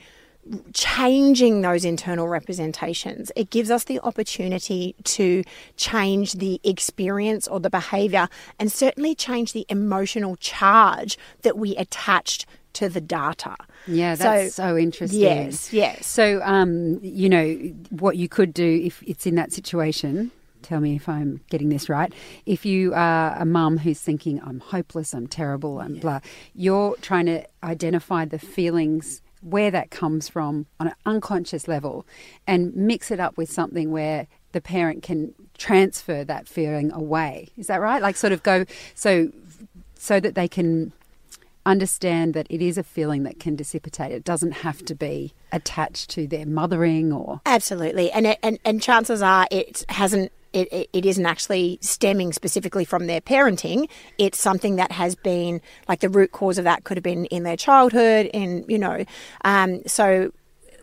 changing 0.72 1.60
those 1.60 1.84
internal 1.84 2.28
representations, 2.28 3.30
it 3.36 3.50
gives 3.50 3.70
us 3.70 3.84
the 3.84 4.00
opportunity 4.00 4.94
to 5.04 5.44
change 5.76 6.34
the 6.34 6.60
experience 6.64 7.46
or 7.46 7.60
the 7.60 7.70
behavior 7.70 8.28
and 8.58 8.72
certainly 8.72 9.14
change 9.14 9.52
the 9.52 9.66
emotional 9.68 10.36
charge 10.36 11.18
that 11.42 11.56
we 11.56 11.76
attached 11.76 12.46
to 12.72 12.88
the 12.88 13.00
data. 13.00 13.56
Yeah, 13.86 14.14
that's 14.14 14.54
so, 14.54 14.62
so 14.62 14.76
interesting. 14.76 15.20
Yes, 15.20 15.72
yes. 15.72 16.06
So, 16.06 16.40
um, 16.42 16.98
you 17.02 17.28
know, 17.28 17.54
what 17.90 18.16
you 18.16 18.28
could 18.28 18.54
do 18.54 18.82
if 18.84 19.02
it's 19.02 19.26
in 19.26 19.34
that 19.34 19.52
situation 19.52 20.30
tell 20.62 20.80
me 20.80 20.96
if 20.96 21.08
I'm 21.08 21.40
getting 21.50 21.68
this 21.68 21.88
right. 21.88 22.12
If 22.46 22.64
you 22.64 22.94
are 22.94 23.34
a 23.36 23.44
mum 23.44 23.78
who's 23.78 24.00
thinking, 24.00 24.40
I'm 24.42 24.60
hopeless, 24.60 25.14
I'm 25.14 25.26
terrible, 25.26 25.80
I'm 25.80 25.96
yeah. 25.96 26.00
blah, 26.00 26.20
you're 26.54 26.96
trying 27.00 27.26
to 27.26 27.44
identify 27.62 28.24
the 28.24 28.38
feelings 28.38 29.22
where 29.42 29.70
that 29.70 29.90
comes 29.90 30.28
from 30.28 30.66
on 30.78 30.88
an 30.88 30.94
unconscious 31.06 31.66
level 31.66 32.06
and 32.46 32.74
mix 32.76 33.10
it 33.10 33.20
up 33.20 33.36
with 33.36 33.50
something 33.50 33.90
where 33.90 34.26
the 34.52 34.60
parent 34.60 35.02
can 35.02 35.34
transfer 35.56 36.24
that 36.24 36.48
feeling 36.48 36.92
away. 36.92 37.48
Is 37.56 37.68
that 37.68 37.80
right? 37.80 38.02
Like 38.02 38.16
sort 38.16 38.32
of 38.32 38.42
go 38.42 38.64
so 38.94 39.30
so 39.94 40.20
that 40.20 40.34
they 40.34 40.48
can 40.48 40.92
understand 41.66 42.34
that 42.34 42.46
it 42.50 42.62
is 42.62 42.78
a 42.78 42.82
feeling 42.82 43.22
that 43.24 43.38
can 43.38 43.54
dissipate. 43.54 44.12
It 44.12 44.24
doesn't 44.24 44.52
have 44.52 44.84
to 44.86 44.94
be 44.94 45.34
attached 45.52 46.10
to 46.10 46.26
their 46.26 46.46
mothering 46.46 47.12
or 47.12 47.40
Absolutely. 47.46 48.10
And 48.10 48.26
it, 48.26 48.38
and 48.42 48.58
and 48.64 48.82
chances 48.82 49.22
are 49.22 49.46
it 49.50 49.84
hasn't 49.88 50.32
it, 50.52 50.72
it, 50.72 50.90
it 50.92 51.06
isn't 51.06 51.26
actually 51.26 51.78
stemming 51.80 52.32
specifically 52.32 52.84
from 52.84 53.06
their 53.06 53.20
parenting. 53.20 53.88
It's 54.18 54.38
something 54.38 54.76
that 54.76 54.92
has 54.92 55.14
been 55.14 55.60
like 55.88 56.00
the 56.00 56.08
root 56.08 56.32
cause 56.32 56.58
of 56.58 56.64
that 56.64 56.84
could 56.84 56.96
have 56.96 57.04
been 57.04 57.26
in 57.26 57.42
their 57.42 57.56
childhood, 57.56 58.30
and 58.34 58.64
you 58.68 58.78
know, 58.78 59.04
um, 59.44 59.82
so 59.86 60.32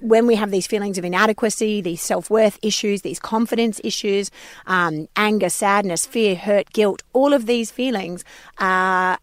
when 0.01 0.27
we 0.27 0.35
have 0.35 0.51
these 0.51 0.67
feelings 0.67 0.97
of 0.97 1.05
inadequacy, 1.05 1.81
these 1.81 2.01
self 2.01 2.29
worth 2.29 2.59
issues, 2.61 3.01
these 3.01 3.19
confidence 3.19 3.81
issues, 3.83 4.31
um, 4.65 5.07
anger, 5.15 5.49
sadness, 5.49 6.05
fear, 6.05 6.35
hurt, 6.35 6.71
guilt, 6.71 7.03
all 7.13 7.33
of 7.33 7.45
these 7.45 7.71
feelings 7.71 8.23
are, 8.59 9.17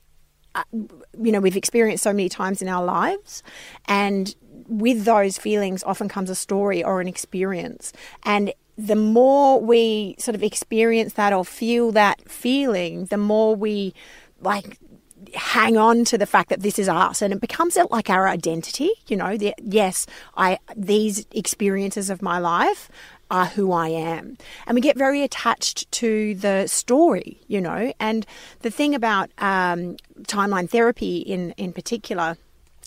you 0.75 1.33
know, 1.33 1.41
we've 1.41 1.57
experienced 1.57 2.05
so 2.05 2.13
many 2.13 2.29
times 2.29 2.63
in 2.63 2.69
our 2.69 2.85
lives. 2.85 3.43
And 3.87 4.35
with 4.69 5.05
those 5.05 5.39
feelings 5.39 5.83
often 5.85 6.09
comes 6.09 6.31
a 6.31 6.35
story 6.35 6.83
or 6.83 7.01
an 7.01 7.09
experience. 7.09 7.93
And 8.25 8.53
the 8.77 8.97
more 8.97 9.61
we 9.61 10.17
sort 10.19 10.35
of 10.35 10.43
experience 10.43 11.15
that 11.15 11.33
or 11.33 11.45
feel 11.45 11.93
that 11.93 12.29
feeling, 12.29 13.07
the 13.07 13.17
more 13.17 13.55
we 13.55 13.95
like 14.41 14.79
hang 15.35 15.77
on 15.77 16.05
to 16.05 16.19
the 16.19 16.27
fact 16.27 16.49
that 16.49 16.61
this 16.61 16.79
is 16.79 16.89
us 16.89 17.23
and 17.23 17.33
it 17.33 17.41
becomes 17.41 17.77
like 17.91 18.11
our 18.11 18.29
identity 18.29 18.91
you 19.09 19.17
know? 19.17 19.37
The, 19.37 19.55
yes 19.63 20.07
i 20.37 20.59
these 20.77 21.27
experiences 21.33 22.11
of 22.11 22.23
my 22.23 22.39
life 22.39 22.91
are 23.31 23.47
who 23.47 23.73
i 23.73 23.89
am. 23.89 24.37
And 24.67 24.75
we 24.75 24.81
get 24.81 24.97
very 24.97 25.23
attached 25.23 25.91
to 25.93 26.35
the 26.37 26.67
story 26.67 27.39
you 27.49 27.61
know? 27.61 27.93
And 27.99 28.27
the 28.61 28.71
thing 28.71 28.95
about 28.95 29.31
um, 29.39 29.97
timeline 30.23 30.69
therapy 30.69 31.19
in 31.19 31.53
in 31.53 31.73
particular 31.73 32.37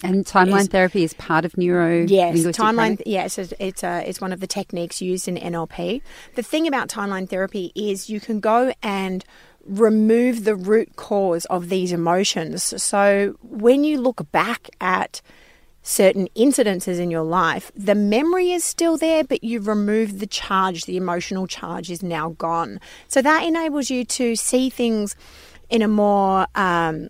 and 0.03 0.25
timeline 0.25 0.61
is, 0.61 0.67
therapy 0.67 1.03
is 1.03 1.13
part 1.13 1.45
of 1.45 1.57
neuro. 1.57 2.05
Yes, 2.05 2.37
timeline. 2.37 3.01
Yes, 3.05 3.37
it's 3.37 3.53
it's, 3.59 3.83
a, 3.83 4.07
it's 4.07 4.21
one 4.21 4.31
of 4.31 4.39
the 4.39 4.47
techniques 4.47 5.01
used 5.01 5.27
in 5.27 5.35
NLP. 5.35 6.01
The 6.35 6.43
thing 6.43 6.67
about 6.67 6.89
timeline 6.89 7.29
therapy 7.29 7.71
is 7.75 8.09
you 8.09 8.19
can 8.19 8.39
go 8.39 8.73
and 8.83 9.25
remove 9.65 10.43
the 10.43 10.55
root 10.55 10.95
cause 10.95 11.45
of 11.45 11.69
these 11.69 11.91
emotions. 11.91 12.81
So 12.81 13.35
when 13.41 13.83
you 13.83 13.99
look 13.99 14.31
back 14.31 14.69
at 14.79 15.21
certain 15.81 16.27
incidences 16.35 16.99
in 16.99 17.09
your 17.09 17.23
life, 17.23 17.71
the 17.75 17.95
memory 17.95 18.51
is 18.51 18.63
still 18.63 18.97
there, 18.97 19.23
but 19.23 19.43
you've 19.43 19.67
removed 19.67 20.19
the 20.19 20.27
charge. 20.27 20.85
The 20.85 20.97
emotional 20.97 21.47
charge 21.47 21.89
is 21.89 22.03
now 22.03 22.29
gone. 22.37 22.79
So 23.07 23.21
that 23.21 23.43
enables 23.43 23.89
you 23.89 24.05
to 24.05 24.35
see 24.35 24.69
things 24.69 25.15
in 25.69 25.81
a 25.81 25.87
more 25.87 26.47
um, 26.55 27.09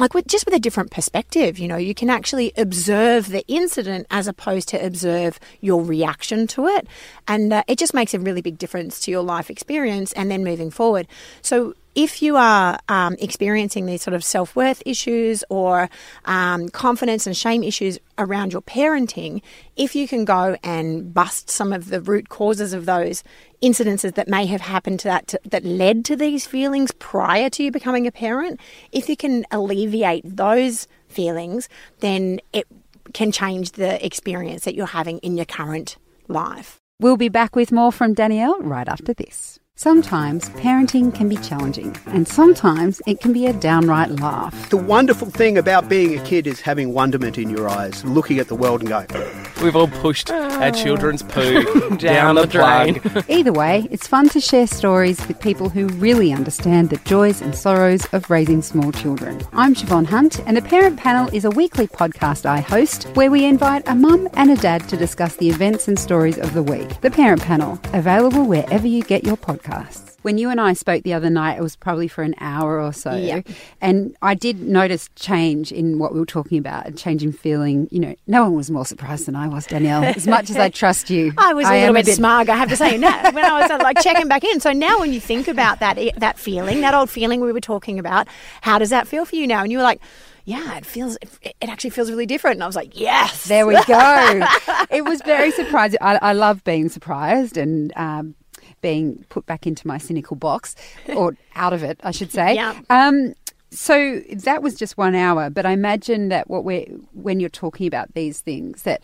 like 0.00 0.14
with 0.14 0.26
just 0.26 0.44
with 0.44 0.54
a 0.54 0.58
different 0.58 0.90
perspective 0.90 1.58
you 1.58 1.68
know 1.68 1.76
you 1.76 1.94
can 1.94 2.10
actually 2.10 2.52
observe 2.56 3.28
the 3.28 3.46
incident 3.46 4.06
as 4.10 4.26
opposed 4.26 4.68
to 4.68 4.84
observe 4.84 5.38
your 5.60 5.82
reaction 5.82 6.46
to 6.48 6.66
it. 6.66 6.86
And 7.28 7.52
uh, 7.52 7.62
it 7.68 7.78
just 7.78 7.94
makes 7.94 8.14
a 8.14 8.18
really 8.18 8.42
big 8.42 8.58
difference 8.58 9.00
to 9.00 9.10
your 9.10 9.22
life 9.22 9.50
experience 9.50 10.12
and 10.12 10.30
then 10.30 10.44
moving 10.44 10.70
forward. 10.70 11.06
So 11.42 11.74
if 11.94 12.22
you 12.22 12.36
are 12.36 12.78
um, 12.88 13.16
experiencing 13.18 13.86
these 13.86 14.02
sort 14.02 14.14
of 14.14 14.24
self 14.24 14.54
worth 14.54 14.82
issues 14.86 15.42
or 15.48 15.88
um, 16.24 16.68
confidence 16.68 17.26
and 17.26 17.36
shame 17.36 17.62
issues 17.62 17.98
around 18.18 18.52
your 18.52 18.62
parenting, 18.62 19.42
if 19.76 19.94
you 19.94 20.06
can 20.06 20.24
go 20.24 20.56
and 20.62 21.12
bust 21.12 21.50
some 21.50 21.72
of 21.72 21.88
the 21.88 22.00
root 22.00 22.28
causes 22.28 22.72
of 22.72 22.86
those 22.86 23.24
incidences 23.62 24.14
that 24.14 24.28
may 24.28 24.46
have 24.46 24.60
happened 24.60 25.00
to 25.00 25.08
that 25.08 25.26
to, 25.28 25.40
that 25.44 25.64
led 25.64 26.04
to 26.04 26.16
these 26.16 26.46
feelings 26.46 26.92
prior 26.92 27.50
to 27.50 27.64
you 27.64 27.70
becoming 27.70 28.06
a 28.06 28.12
parent, 28.12 28.60
if 28.92 29.08
you 29.08 29.16
can 29.16 29.44
alleviate 29.50 30.24
those 30.24 30.86
feelings, 31.08 31.68
then 32.00 32.40
it 32.52 32.66
can 33.12 33.32
change 33.32 33.72
the 33.72 34.04
experience 34.04 34.64
that 34.64 34.74
you're 34.74 34.86
having 34.86 35.18
in 35.18 35.36
your 35.36 35.46
current 35.46 35.96
life. 36.28 36.78
We'll 37.00 37.16
be 37.16 37.28
back 37.28 37.56
with 37.56 37.72
more 37.72 37.92
from 37.92 38.14
Danielle 38.14 38.60
right 38.60 38.88
after 38.88 39.12
this. 39.14 39.58
Sometimes 39.82 40.50
parenting 40.50 41.14
can 41.14 41.26
be 41.26 41.38
challenging, 41.38 41.96
and 42.08 42.28
sometimes 42.28 43.00
it 43.06 43.18
can 43.18 43.32
be 43.32 43.46
a 43.46 43.54
downright 43.54 44.10
laugh. 44.10 44.68
The 44.68 44.76
wonderful 44.76 45.30
thing 45.30 45.56
about 45.56 45.88
being 45.88 46.18
a 46.18 46.22
kid 46.22 46.46
is 46.46 46.60
having 46.60 46.92
wonderment 46.92 47.38
in 47.38 47.48
your 47.48 47.66
eyes, 47.66 48.04
looking 48.04 48.38
at 48.38 48.48
the 48.48 48.54
world 48.54 48.82
and 48.82 48.90
going, 48.90 49.08
We've 49.62 49.76
all 49.76 49.88
pushed 49.88 50.30
our 50.30 50.70
children's 50.70 51.22
poo 51.22 51.62
down, 51.88 51.96
down 51.96 52.34
the, 52.34 52.42
the 52.42 52.46
drain. 52.46 53.00
Either 53.28 53.54
way, 53.54 53.88
it's 53.90 54.06
fun 54.06 54.28
to 54.30 54.40
share 54.40 54.66
stories 54.66 55.26
with 55.26 55.40
people 55.40 55.70
who 55.70 55.86
really 55.88 56.30
understand 56.30 56.90
the 56.90 56.98
joys 56.98 57.40
and 57.40 57.54
sorrows 57.54 58.06
of 58.12 58.28
raising 58.28 58.60
small 58.60 58.92
children. 58.92 59.40
I'm 59.54 59.74
Siobhan 59.74 60.04
Hunt, 60.04 60.40
and 60.46 60.58
the 60.58 60.62
Parent 60.62 60.98
Panel 60.98 61.34
is 61.34 61.46
a 61.46 61.50
weekly 61.50 61.88
podcast 61.88 62.44
I 62.44 62.60
host 62.60 63.04
where 63.14 63.30
we 63.30 63.46
invite 63.46 63.88
a 63.88 63.94
mum 63.94 64.28
and 64.34 64.50
a 64.50 64.56
dad 64.56 64.86
to 64.90 64.98
discuss 64.98 65.36
the 65.36 65.48
events 65.48 65.88
and 65.88 65.98
stories 65.98 66.38
of 66.38 66.52
the 66.52 66.62
week. 66.62 67.00
The 67.00 67.10
Parent 67.10 67.40
Panel, 67.40 67.80
available 67.94 68.44
wherever 68.44 68.86
you 68.86 69.02
get 69.02 69.24
your 69.24 69.38
podcasts 69.38 69.69
podcasts. 69.70 70.16
When 70.22 70.36
you 70.36 70.50
and 70.50 70.60
I 70.60 70.74
spoke 70.74 71.02
the 71.02 71.14
other 71.14 71.30
night, 71.30 71.56
it 71.58 71.62
was 71.62 71.76
probably 71.76 72.06
for 72.06 72.22
an 72.22 72.34
hour 72.40 72.78
or 72.78 72.92
so. 72.92 73.14
Yeah. 73.14 73.40
And 73.80 74.14
I 74.20 74.34
did 74.34 74.60
notice 74.60 75.08
change 75.16 75.72
in 75.72 75.98
what 75.98 76.12
we 76.12 76.20
were 76.20 76.26
talking 76.26 76.58
about, 76.58 76.86
a 76.86 76.92
change 76.92 77.22
in 77.22 77.32
feeling. 77.32 77.88
You 77.90 78.00
know, 78.00 78.14
no 78.26 78.42
one 78.42 78.54
was 78.54 78.70
more 78.70 78.84
surprised 78.84 79.26
than 79.26 79.34
I 79.34 79.48
was, 79.48 79.66
Danielle. 79.66 80.04
As 80.04 80.26
much 80.26 80.50
as 80.50 80.56
I 80.56 80.68
trust 80.82 81.08
you, 81.08 81.32
I 81.38 81.54
was 81.54 81.66
a 81.66 81.72
little 81.72 81.94
bit, 81.94 82.04
bit 82.04 82.16
smug, 82.16 82.50
I 82.50 82.56
have 82.56 82.68
to 82.68 82.76
say. 82.76 82.98
When 82.98 83.04
I 83.44 83.60
was 83.60 83.70
like 83.82 84.02
checking 84.02 84.28
back 84.28 84.44
in. 84.44 84.60
So 84.60 84.72
now 84.72 85.00
when 85.00 85.12
you 85.12 85.20
think 85.20 85.48
about 85.48 85.80
that, 85.80 85.98
that 86.18 86.38
feeling, 86.38 86.82
that 86.82 86.92
old 86.94 87.08
feeling 87.08 87.40
we 87.40 87.52
were 87.52 87.60
talking 87.60 87.98
about, 87.98 88.28
how 88.60 88.78
does 88.78 88.90
that 88.90 89.08
feel 89.08 89.24
for 89.24 89.36
you 89.36 89.46
now? 89.46 89.62
And 89.62 89.72
you 89.72 89.78
were 89.78 89.84
like, 89.84 90.02
yeah, 90.44 90.76
it 90.76 90.84
feels, 90.84 91.16
it 91.42 91.54
actually 91.62 91.90
feels 91.90 92.10
really 92.10 92.26
different. 92.26 92.56
And 92.56 92.64
I 92.64 92.66
was 92.66 92.76
like, 92.76 92.98
yes. 92.98 93.44
There 93.44 93.66
we 93.66 93.74
go. 93.84 94.46
it 94.90 95.04
was 95.04 95.22
very 95.22 95.50
surprising. 95.52 95.98
I, 96.00 96.18
I 96.20 96.32
love 96.32 96.64
being 96.64 96.88
surprised 96.88 97.56
and 97.56 97.92
um, 97.96 98.34
being 98.80 99.24
put 99.28 99.46
back 99.46 99.66
into 99.66 99.86
my 99.86 99.98
cynical 99.98 100.36
box, 100.36 100.76
or 101.14 101.36
out 101.54 101.72
of 101.72 101.82
it, 101.82 102.00
I 102.02 102.10
should 102.10 102.32
say. 102.32 102.54
Yeah. 102.54 102.78
Um, 102.90 103.34
so 103.70 104.20
that 104.32 104.62
was 104.62 104.74
just 104.74 104.98
one 104.98 105.14
hour, 105.14 105.48
but 105.48 105.64
I 105.64 105.72
imagine 105.72 106.28
that 106.28 106.50
what 106.50 106.64
we're 106.64 106.86
when 107.12 107.40
you're 107.40 107.48
talking 107.48 107.86
about 107.86 108.14
these 108.14 108.40
things, 108.40 108.82
that 108.82 109.02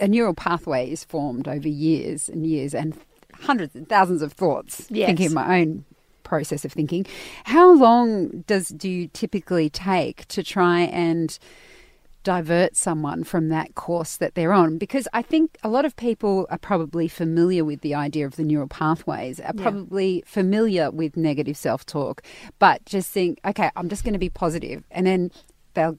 a 0.00 0.08
neural 0.08 0.34
pathway 0.34 0.90
is 0.90 1.04
formed 1.04 1.48
over 1.48 1.68
years 1.68 2.28
and 2.28 2.46
years 2.46 2.74
and 2.74 2.96
hundreds 3.34 3.74
and 3.74 3.88
thousands 3.88 4.22
of 4.22 4.32
thoughts. 4.32 4.86
Yes. 4.90 5.08
Thinking 5.08 5.34
my 5.34 5.60
own 5.60 5.84
process 6.22 6.64
of 6.64 6.72
thinking. 6.72 7.06
How 7.44 7.72
long 7.74 8.44
does 8.46 8.68
do 8.68 8.88
you 8.88 9.08
typically 9.08 9.70
take 9.70 10.26
to 10.28 10.42
try 10.42 10.80
and 10.80 11.38
divert 12.26 12.74
someone 12.74 13.22
from 13.22 13.50
that 13.50 13.76
course 13.76 14.16
that 14.16 14.34
they're 14.34 14.52
on. 14.52 14.78
Because 14.78 15.06
I 15.12 15.22
think 15.22 15.56
a 15.62 15.68
lot 15.68 15.84
of 15.84 15.94
people 15.94 16.48
are 16.50 16.58
probably 16.58 17.06
familiar 17.06 17.64
with 17.64 17.82
the 17.82 17.94
idea 17.94 18.26
of 18.26 18.34
the 18.34 18.42
neural 18.42 18.66
pathways, 18.66 19.38
are 19.38 19.52
probably 19.52 20.16
yeah. 20.16 20.22
familiar 20.26 20.90
with 20.90 21.16
negative 21.16 21.56
self 21.56 21.86
talk, 21.86 22.22
but 22.58 22.84
just 22.84 23.12
think, 23.12 23.38
okay, 23.44 23.70
I'm 23.76 23.88
just 23.88 24.02
going 24.02 24.14
to 24.14 24.18
be 24.18 24.28
positive, 24.28 24.82
and 24.90 25.06
then 25.06 25.30
they'll 25.74 25.98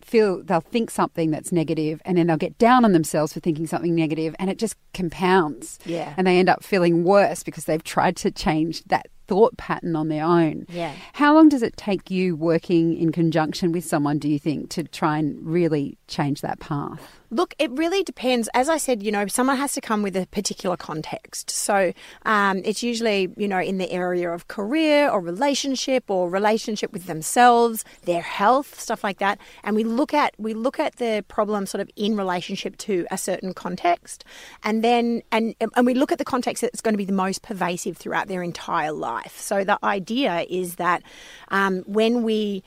feel 0.00 0.44
they'll 0.44 0.60
think 0.60 0.90
something 0.90 1.30
that's 1.30 1.50
negative 1.50 2.00
and 2.04 2.18
then 2.18 2.26
they'll 2.26 2.36
get 2.36 2.58
down 2.58 2.84
on 2.84 2.92
themselves 2.92 3.32
for 3.32 3.40
thinking 3.40 3.66
something 3.66 3.94
negative 3.94 4.36
and 4.38 4.50
it 4.50 4.58
just 4.58 4.76
compounds. 4.92 5.78
Yeah. 5.86 6.12
And 6.18 6.26
they 6.26 6.38
end 6.38 6.50
up 6.50 6.62
feeling 6.62 7.04
worse 7.04 7.42
because 7.42 7.64
they've 7.64 7.82
tried 7.82 8.14
to 8.16 8.30
change 8.30 8.84
that 8.84 9.06
thought 9.26 9.56
pattern 9.56 9.96
on 9.96 10.08
their 10.08 10.24
own. 10.24 10.66
Yeah. 10.68 10.92
How 11.14 11.34
long 11.34 11.48
does 11.48 11.62
it 11.62 11.76
take 11.76 12.10
you 12.10 12.36
working 12.36 12.96
in 12.96 13.12
conjunction 13.12 13.72
with 13.72 13.84
someone, 13.84 14.18
do 14.18 14.28
you 14.28 14.38
think, 14.38 14.70
to 14.70 14.84
try 14.84 15.18
and 15.18 15.44
really 15.44 15.98
change 16.08 16.40
that 16.42 16.60
path? 16.60 17.20
Look, 17.34 17.52
it 17.58 17.68
really 17.72 18.04
depends. 18.04 18.48
As 18.54 18.68
I 18.68 18.76
said, 18.76 19.02
you 19.02 19.10
know, 19.10 19.26
someone 19.26 19.56
has 19.56 19.72
to 19.72 19.80
come 19.80 20.02
with 20.02 20.16
a 20.16 20.24
particular 20.26 20.76
context. 20.76 21.50
So 21.50 21.92
um, 22.24 22.62
it's 22.64 22.80
usually, 22.80 23.28
you 23.36 23.48
know, 23.48 23.58
in 23.58 23.78
the 23.78 23.90
area 23.90 24.30
of 24.30 24.46
career 24.46 25.10
or 25.10 25.20
relationship 25.20 26.08
or 26.08 26.30
relationship 26.30 26.92
with 26.92 27.06
themselves, 27.06 27.84
their 28.04 28.22
health, 28.22 28.78
stuff 28.78 29.02
like 29.02 29.18
that. 29.18 29.40
And 29.64 29.74
we 29.74 29.82
look 29.82 30.14
at 30.14 30.32
we 30.38 30.54
look 30.54 30.78
at 30.78 30.98
the 30.98 31.24
problem 31.26 31.66
sort 31.66 31.80
of 31.80 31.90
in 31.96 32.16
relationship 32.16 32.76
to 32.86 33.04
a 33.10 33.18
certain 33.18 33.52
context, 33.52 34.24
and 34.62 34.84
then 34.84 35.22
and 35.32 35.56
and 35.60 35.86
we 35.86 35.94
look 35.94 36.12
at 36.12 36.18
the 36.18 36.24
context 36.24 36.60
that's 36.62 36.80
going 36.80 36.94
to 36.94 36.98
be 36.98 37.04
the 37.04 37.12
most 37.12 37.42
pervasive 37.42 37.96
throughout 37.96 38.28
their 38.28 38.44
entire 38.44 38.92
life. 38.92 39.40
So 39.40 39.64
the 39.64 39.84
idea 39.84 40.46
is 40.48 40.76
that 40.76 41.02
um, 41.48 41.82
when 41.88 42.22
we 42.22 42.62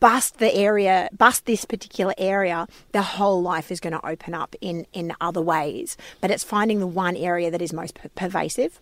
bust 0.00 0.38
the 0.38 0.54
area, 0.54 1.08
bust 1.16 1.46
this 1.46 1.64
particular 1.64 2.14
area, 2.18 2.66
the 2.92 3.02
whole 3.02 3.42
life 3.42 3.70
is 3.70 3.80
going 3.80 3.92
to 3.92 4.06
open 4.06 4.34
up 4.34 4.54
in, 4.60 4.86
in 4.92 5.14
other 5.20 5.40
ways. 5.40 5.96
But 6.20 6.30
it's 6.30 6.44
finding 6.44 6.80
the 6.80 6.86
one 6.86 7.16
area 7.16 7.50
that 7.50 7.62
is 7.62 7.72
most 7.72 7.94
per- 7.94 8.08
pervasive. 8.10 8.80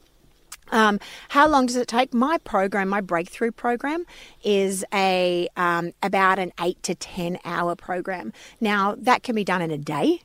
Um, 0.70 1.00
how 1.30 1.48
long 1.48 1.66
does 1.66 1.76
it 1.76 1.88
take? 1.88 2.12
My 2.12 2.38
program, 2.38 2.88
my 2.88 3.00
breakthrough 3.00 3.52
program, 3.52 4.04
is 4.44 4.84
a 4.92 5.48
um, 5.56 5.92
about 6.02 6.38
an 6.38 6.52
eight 6.60 6.82
to 6.82 6.94
ten 6.94 7.38
hour 7.44 7.74
program. 7.74 8.32
Now 8.60 8.94
that 8.98 9.22
can 9.22 9.34
be 9.34 9.44
done 9.44 9.62
in 9.62 9.70
a 9.70 9.78
day 9.78 10.20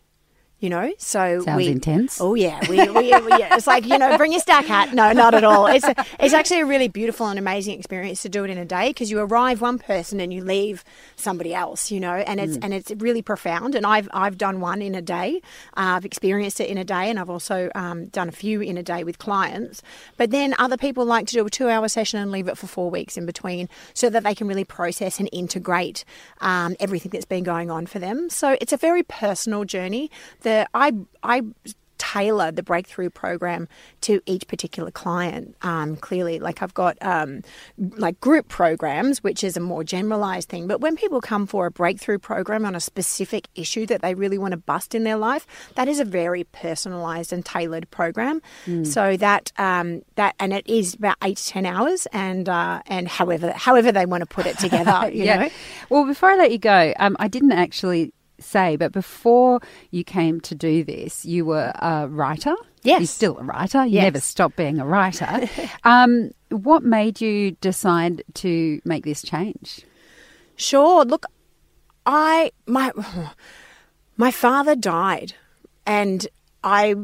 you 0.64 0.70
know. 0.70 0.92
So 0.98 1.42
Sounds 1.42 1.58
we, 1.58 1.68
intense. 1.68 2.22
Oh 2.22 2.36
yeah, 2.36 2.60
we, 2.70 2.78
we, 2.78 3.12
we, 3.20 3.30
yeah, 3.38 3.56
it's 3.56 3.68
like 3.68 3.86
you 3.86 3.98
know, 3.98 4.18
bring 4.18 4.32
your 4.32 4.42
stack 4.42 4.66
hat. 4.66 4.94
No, 4.94 5.12
not 5.12 5.34
at 5.34 5.44
all. 5.44 5.68
It's 5.68 5.86
a, 5.86 5.94
it's 6.20 6.34
actually 6.34 6.62
a 6.62 6.66
really 6.66 6.88
beautiful 6.88 7.28
and 7.28 7.38
amazing 7.38 7.78
experience 7.78 8.22
to 8.22 8.30
do 8.30 8.46
it 8.46 8.50
in 8.50 8.58
a 8.58 8.66
day 8.66 8.90
because 8.90 9.12
you 9.12 9.20
arrive 9.20 9.62
one 9.62 9.78
person 9.78 10.20
and 10.20 10.34
you 10.34 10.44
leave 10.44 10.84
somebody 11.18 11.54
else, 11.54 11.92
you 11.92 12.00
know, 12.00 12.14
and 12.14 12.40
it's 12.40 12.58
and 12.58 12.74
it's 12.74 12.92
really 12.98 13.22
profound. 13.22 13.76
And 13.76 13.86
I've 13.86 14.08
I've 14.14 14.38
done 14.38 14.62
one 14.62 14.82
in 14.82 14.96
a 14.96 15.02
day. 15.02 15.42
Uh, 15.76 15.98
I've 15.98 16.06
experienced 16.06 16.62
it 16.62 16.70
in 16.70 16.78
a 16.78 16.86
day, 16.86 17.10
and 17.10 17.20
I've 17.20 17.30
also 17.30 17.70
um, 17.76 18.06
done 18.08 18.30
a 18.30 18.32
few 18.32 18.62
in 18.62 18.78
a 18.78 18.84
day 18.84 19.04
with 19.04 19.20
clients. 19.20 19.82
But 20.16 20.32
then 20.32 20.56
other 20.58 20.78
people 20.78 21.06
like 21.06 21.28
to 21.28 21.34
do 21.34 21.46
a 21.46 21.50
two-hour 21.50 21.90
session 21.90 22.20
and 22.20 22.32
leave 22.32 22.48
it 22.48 22.58
for 22.58 22.68
four 22.68 22.90
weeks 22.90 23.18
in 23.18 23.26
between, 23.26 23.68
so 23.94 24.10
that 24.10 24.24
they 24.24 24.34
can 24.34 24.48
really 24.48 24.64
process 24.64 25.20
and 25.20 25.28
integrate 25.34 26.06
um, 26.40 26.78
everything 26.80 27.12
that's 27.12 27.26
been 27.26 27.44
going 27.44 27.70
on 27.70 27.86
for 27.86 28.00
them. 28.00 28.30
So 28.30 28.58
it's 28.62 28.72
a 28.72 28.78
very 28.78 29.04
personal 29.04 29.66
journey. 29.66 30.10
The 30.54 30.68
I 30.74 30.94
I 31.24 31.42
tailor 32.04 32.52
the 32.52 32.62
breakthrough 32.62 33.10
program 33.10 33.68
to 34.02 34.22
each 34.26 34.46
particular 34.48 34.92
client 34.92 35.56
um, 35.62 35.96
clearly 35.96 36.38
like 36.38 36.62
i've 36.62 36.74
got 36.74 36.98
um, 37.02 37.42
like 37.78 38.20
group 38.20 38.48
programs 38.50 39.24
which 39.24 39.44
is 39.44 39.56
a 39.56 39.60
more 39.60 39.84
generalized 39.84 40.50
thing 40.50 40.68
but 40.68 40.82
when 40.82 40.96
people 40.96 41.22
come 41.22 41.48
for 41.48 41.66
a 41.66 41.72
breakthrough 41.72 42.20
program 42.20 42.66
on 42.66 42.76
a 42.76 42.80
specific 42.80 43.48
issue 43.56 43.86
that 43.86 44.02
they 44.02 44.14
really 44.14 44.38
want 44.38 44.52
to 44.52 44.58
bust 44.58 44.94
in 44.94 45.06
their 45.06 45.16
life 45.16 45.48
that 45.76 45.88
is 45.88 46.00
a 46.00 46.06
very 46.06 46.44
personalized 46.44 47.32
and 47.32 47.46
tailored 47.46 47.90
program 47.90 48.42
mm. 48.66 48.86
so 48.86 49.18
that 49.18 49.52
um, 49.58 50.02
that 50.16 50.36
and 50.40 50.54
it 50.54 50.68
is 50.68 50.94
about 50.96 51.16
eight 51.24 51.38
to 51.38 51.48
ten 51.48 51.66
hours 51.66 52.06
and 52.12 52.50
uh, 52.50 52.82
and 52.88 53.08
however 53.08 53.54
however 53.56 53.92
they 53.92 54.06
want 54.06 54.22
to 54.22 54.28
put 54.28 54.46
it 54.46 54.60
together 54.60 55.10
you 55.14 55.24
yeah. 55.24 55.44
know 55.44 55.50
well 55.90 56.06
before 56.06 56.30
i 56.30 56.36
let 56.36 56.52
you 56.52 56.60
go 56.60 56.94
um, 57.00 57.16
i 57.20 57.28
didn't 57.28 57.54
actually 57.54 58.14
say, 58.44 58.76
but 58.76 58.92
before 58.92 59.60
you 59.92 60.04
came 60.04 60.40
to 60.42 60.56
do 60.56 60.84
this, 60.84 61.26
you 61.26 61.46
were 61.46 61.72
a 61.76 62.08
writer. 62.08 62.56
Yes. 62.84 63.00
You're 63.00 63.08
still 63.08 63.38
a 63.38 63.44
writer. 63.44 63.86
You 63.86 63.94
yes. 63.94 64.04
never 64.04 64.20
stopped 64.20 64.56
being 64.56 64.80
a 64.80 64.86
writer. 64.86 65.50
um, 65.84 66.32
what 66.50 66.84
made 66.84 67.22
you 67.22 67.52
decide 67.62 68.24
to 68.36 68.82
make 68.86 69.06
this 69.06 69.22
change? 69.22 69.86
Sure. 70.56 71.06
Look, 71.06 71.26
I 72.06 72.52
my 72.68 72.92
my 74.18 74.32
father 74.32 74.76
died, 74.76 75.34
and 75.86 76.28
I 76.64 76.96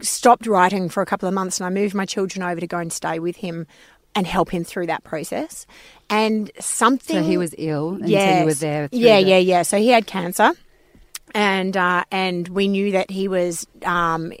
stopped 0.00 0.46
writing 0.46 0.88
for 0.88 1.02
a 1.02 1.06
couple 1.06 1.28
of 1.28 1.34
months, 1.34 1.60
and 1.60 1.66
I 1.66 1.70
moved 1.70 1.94
my 1.94 2.06
children 2.06 2.42
over 2.42 2.60
to 2.60 2.66
go 2.66 2.78
and 2.78 2.92
stay 2.92 3.18
with 3.18 3.36
him 3.36 3.66
and 4.18 4.26
help 4.26 4.50
him 4.50 4.64
through 4.64 4.86
that 4.86 5.04
process. 5.04 5.64
And 6.10 6.50
something. 6.58 7.22
So 7.22 7.22
he 7.22 7.38
was 7.38 7.54
ill, 7.56 7.94
and 7.94 8.08
yes, 8.08 8.34
so 8.34 8.40
you 8.40 8.46
were 8.46 8.54
there. 8.54 8.88
yeah, 8.90 9.20
the... 9.20 9.28
yeah, 9.28 9.38
yeah. 9.38 9.62
So 9.62 9.78
he 9.78 9.88
had 9.88 10.06
cancer, 10.06 10.52
and 11.34 11.76
uh, 11.76 12.02
and 12.10 12.48
we 12.48 12.68
knew 12.68 12.92
that 12.92 13.10
he 13.10 13.28
was. 13.28 13.66
Um, 13.84 14.32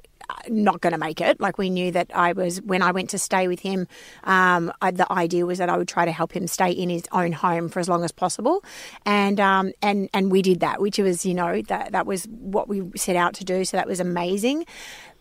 not 0.46 0.82
going 0.82 0.92
to 0.92 0.98
make 0.98 1.22
it. 1.22 1.40
Like 1.40 1.56
we 1.56 1.70
knew 1.70 1.90
that 1.92 2.10
I 2.14 2.32
was 2.32 2.60
when 2.60 2.82
I 2.82 2.92
went 2.92 3.08
to 3.10 3.18
stay 3.18 3.48
with 3.48 3.60
him. 3.60 3.88
Um, 4.24 4.70
I, 4.82 4.90
the 4.90 5.10
idea 5.10 5.46
was 5.46 5.56
that 5.56 5.70
I 5.70 5.78
would 5.78 5.88
try 5.88 6.04
to 6.04 6.12
help 6.12 6.32
him 6.32 6.46
stay 6.46 6.70
in 6.70 6.90
his 6.90 7.04
own 7.12 7.32
home 7.32 7.70
for 7.70 7.80
as 7.80 7.88
long 7.88 8.04
as 8.04 8.12
possible, 8.12 8.62
and 9.06 9.40
um, 9.40 9.72
and 9.80 10.10
and 10.12 10.30
we 10.30 10.42
did 10.42 10.60
that, 10.60 10.82
which 10.82 10.98
was 10.98 11.24
you 11.24 11.32
know 11.32 11.62
that 11.62 11.92
that 11.92 12.04
was 12.04 12.24
what 12.28 12.68
we 12.68 12.90
set 12.94 13.16
out 13.16 13.32
to 13.34 13.44
do. 13.44 13.64
So 13.64 13.78
that 13.78 13.86
was 13.86 14.00
amazing. 14.00 14.66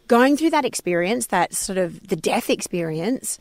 Going 0.08 0.36
through 0.36 0.52
that 0.52 0.66
experience, 0.66 1.28
that 1.28 1.54
sort 1.54 1.78
of 1.78 2.06
the 2.10 2.18
death 2.18 2.50
experience, 2.50 3.40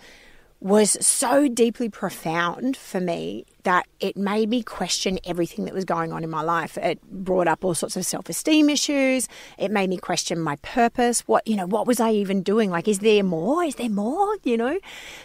was 0.61 0.97
so 1.05 1.49
deeply 1.49 1.89
profound 1.89 2.77
for 2.77 3.01
me 3.01 3.45
that 3.65 3.87
it 4.01 4.17
made 4.17 4.49
me 4.49 4.63
question 4.63 5.19
everything 5.25 5.65
that 5.67 5.75
was 5.75 5.85
going 5.85 6.13
on 6.13 6.25
in 6.25 6.31
my 6.31 6.41
life. 6.41 6.79
It 6.79 7.03
brought 7.03 7.47
up 7.47 7.65
all 7.65 7.75
sorts 7.75 7.97
of 7.97 8.07
self-esteem 8.07 8.71
issues. 8.71 9.29
It 9.59 9.71
made 9.71 9.91
me 9.91 9.99
question 9.99 10.41
my 10.41 10.57
purpose. 10.57 11.21
What 11.21 11.47
you 11.47 11.57
know, 11.57 11.67
what 11.67 11.87
was 11.87 12.01
I 12.01 12.13
even 12.13 12.43
doing? 12.43 12.71
Like, 12.71 12.89
is 12.89 13.01
there 13.01 13.23
more? 13.23 13.65
Is 13.65 13.75
there 13.75 13.91
more? 13.91 14.37
You 14.45 14.57
know. 14.57 14.79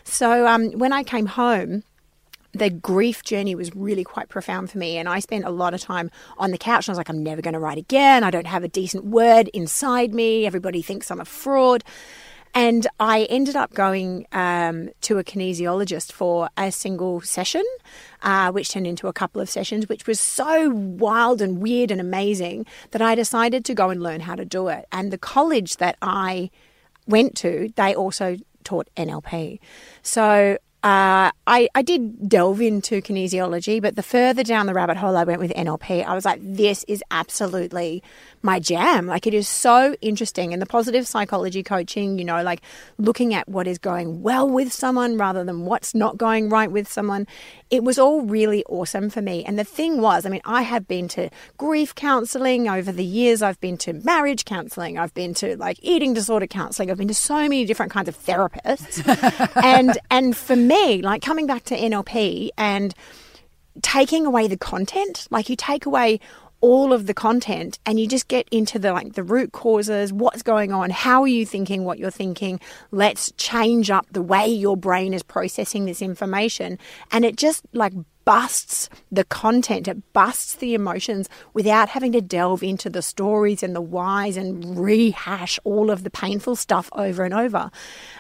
So 0.04 0.48
um, 0.48 0.72
when 0.72 0.92
I 0.92 1.04
came 1.04 1.28
home, 1.28 1.84
the 2.54 2.70
grief 2.70 3.24
journey 3.24 3.56
was 3.56 3.74
really 3.76 4.04
quite 4.04 4.30
profound 4.30 4.70
for 4.70 4.78
me. 4.78 4.98
And 4.98 5.08
I 5.08 5.20
spent 5.20 5.46
a 5.46 5.50
lot 5.50 5.74
of 5.74 5.82
time 5.82 6.12
on 6.38 6.52
the 6.52 6.58
couch 6.58 6.88
and 6.88 6.92
I 6.92 6.94
was 6.94 6.98
like, 6.98 7.10
I'm 7.10 7.24
never 7.24 7.42
going 7.42 7.54
to 7.54 7.60
write 7.60 7.78
again. 7.78 8.24
I 8.24 8.32
don't 8.32 8.48
have 8.48 8.64
a 8.64 8.68
decent 8.68 9.06
word 9.06 9.50
inside 9.54 10.14
me. 10.14 10.46
Everybody 10.46 10.82
thinks 10.82 11.10
I'm 11.10 11.22
a 11.22 11.26
fraud. 11.26 11.84
And 12.54 12.86
I 13.00 13.24
ended 13.24 13.56
up 13.56 13.74
going 13.74 14.28
um, 14.32 14.90
to 15.02 15.18
a 15.18 15.24
kinesiologist 15.24 16.12
for 16.12 16.50
a 16.58 16.72
single 16.72 17.22
session, 17.22 17.64
uh, 18.24 18.52
which 18.52 18.70
turned 18.70 18.88
into 18.88 19.08
a 19.08 19.14
couple 19.14 19.42
of 19.42 19.50
sessions, 19.50 19.88
which 19.88 20.06
was 20.06 20.20
so 20.20 20.70
wild 20.70 21.42
and 21.42 21.60
weird 21.60 21.92
and 21.92 22.02
amazing 22.02 22.66
that 22.92 23.02
I 23.02 23.16
decided 23.16 23.64
to 23.66 23.74
go 23.74 23.90
and 23.90 24.04
learn 24.04 24.22
how 24.22 24.36
to 24.36 24.46
do 24.46 24.68
it. 24.68 24.86
And 24.92 25.12
the 25.12 25.18
college 25.18 25.78
that 25.78 25.98
I 26.02 26.50
went 27.08 27.36
to, 27.38 27.72
they 27.76 27.96
also 27.96 28.38
taught 28.64 28.90
NLP. 28.98 29.60
So 30.04 30.58
uh, 30.84 31.30
I, 31.46 31.70
I 31.76 31.84
did 31.84 32.28
delve 32.28 32.60
into 32.60 33.02
kinesiology, 33.02 33.80
but 33.80 33.96
the 33.96 34.02
further 34.02 34.44
down 34.44 34.66
the 34.66 34.74
rabbit 34.74 34.98
hole 34.98 35.16
I 35.16 35.24
went 35.24 35.40
with 35.40 35.52
NLP, 35.52 36.04
I 36.04 36.16
was 36.16 36.26
like, 36.26 36.40
this 36.42 36.84
is 36.88 37.04
absolutely 37.12 38.02
my 38.42 38.60
jam. 38.60 39.06
Like, 39.06 39.28
it 39.28 39.36
is 39.36 39.48
so 39.48 39.96
interesting. 40.02 40.54
And 40.54 40.62
the 40.62 40.66
positive 40.66 41.06
psychology 41.06 41.62
coaching, 41.62 42.18
you 42.18 42.26
know, 42.26 42.42
like 42.42 42.62
looking 42.98 43.36
at 43.36 43.48
what 43.48 43.68
is 43.68 43.78
going 43.78 44.24
well 44.24 44.50
with 44.50 44.74
someone 44.74 45.18
rather 45.18 45.44
than 45.44 45.66
what's 45.66 45.94
not 45.94 46.18
going 46.18 46.50
right 46.50 46.72
with 46.72 46.92
someone, 46.92 47.28
it 47.70 47.84
was 47.84 48.00
all 48.00 48.24
really 48.24 48.64
awesome 48.66 49.12
for 49.12 49.22
me. 49.22 49.46
And 49.46 49.60
the 49.60 49.64
thing 49.64 50.02
was, 50.02 50.26
I 50.26 50.30
mean, 50.30 50.42
I 50.46 50.64
have 50.64 50.88
been 50.88 51.08
to 51.10 51.30
grief 51.58 51.94
counseling 51.94 52.68
over 52.68 52.92
the 52.92 53.06
years, 53.06 53.44
I've 53.44 53.62
been 53.62 53.78
to 53.80 53.94
marriage 53.94 54.46
counseling, 54.46 54.98
I've 54.98 55.14
been 55.14 55.36
to 55.36 55.58
like 55.58 55.78
eating 55.84 56.16
disorder 56.16 56.48
counseling, 56.48 56.90
I've 56.90 56.98
been 56.98 57.08
to 57.08 57.14
so 57.14 57.36
many 57.36 57.66
different 57.66 57.92
kinds 57.92 58.10
of 58.10 58.18
therapists. 58.18 59.06
and, 59.64 59.96
and 60.10 60.36
for 60.36 60.56
me, 60.56 60.71
me, 60.72 61.02
like 61.02 61.22
coming 61.22 61.48
back 61.48 61.64
to 61.66 61.78
NLP 61.78 62.50
and 62.58 62.94
taking 63.82 64.26
away 64.26 64.48
the 64.48 64.58
content, 64.58 65.28
like 65.30 65.50
you 65.50 65.56
take 65.56 65.86
away 65.86 66.20
all 66.62 66.94
of 66.94 67.08
the 67.08 67.14
content 67.14 67.80
and 67.86 68.00
you 68.00 68.08
just 68.08 68.28
get 68.28 68.48
into 68.52 68.78
the 68.78 68.94
like 68.94 69.14
the 69.14 69.24
root 69.24 69.52
causes 69.52 70.14
what's 70.14 70.44
going 70.44 70.72
on 70.72 70.92
how 70.92 71.24
are 71.24 71.28
you 71.28 71.44
thinking 71.44 71.86
what 71.86 71.98
you're 71.98 72.12
thinking 72.12 72.60
let's 72.92 73.32
change 73.32 73.90
up 73.90 74.06
the 74.12 74.22
way 74.22 74.48
your 74.48 74.78
brain 74.78 75.12
is 75.12 75.24
processing 75.24 75.86
this 75.86 76.04
information 76.04 76.78
and 77.12 77.26
it 77.26 77.36
just 77.36 77.66
like 77.74 77.94
busts 78.26 78.90
the 79.12 79.24
content, 79.24 79.88
it 79.88 80.14
busts 80.14 80.56
the 80.56 80.74
emotions 80.74 81.28
without 81.54 81.90
having 81.90 82.12
to 82.12 82.22
delve 82.22 82.64
into 82.64 82.90
the 82.90 83.02
stories 83.02 83.64
and 83.64 83.76
the 83.76 83.82
whys 83.82 84.38
and 84.38 84.80
rehash 84.80 85.60
all 85.64 85.90
of 85.90 86.04
the 86.04 86.10
painful 86.10 86.56
stuff 86.56 86.90
over 86.94 87.24
and 87.24 87.34
over. 87.34 87.72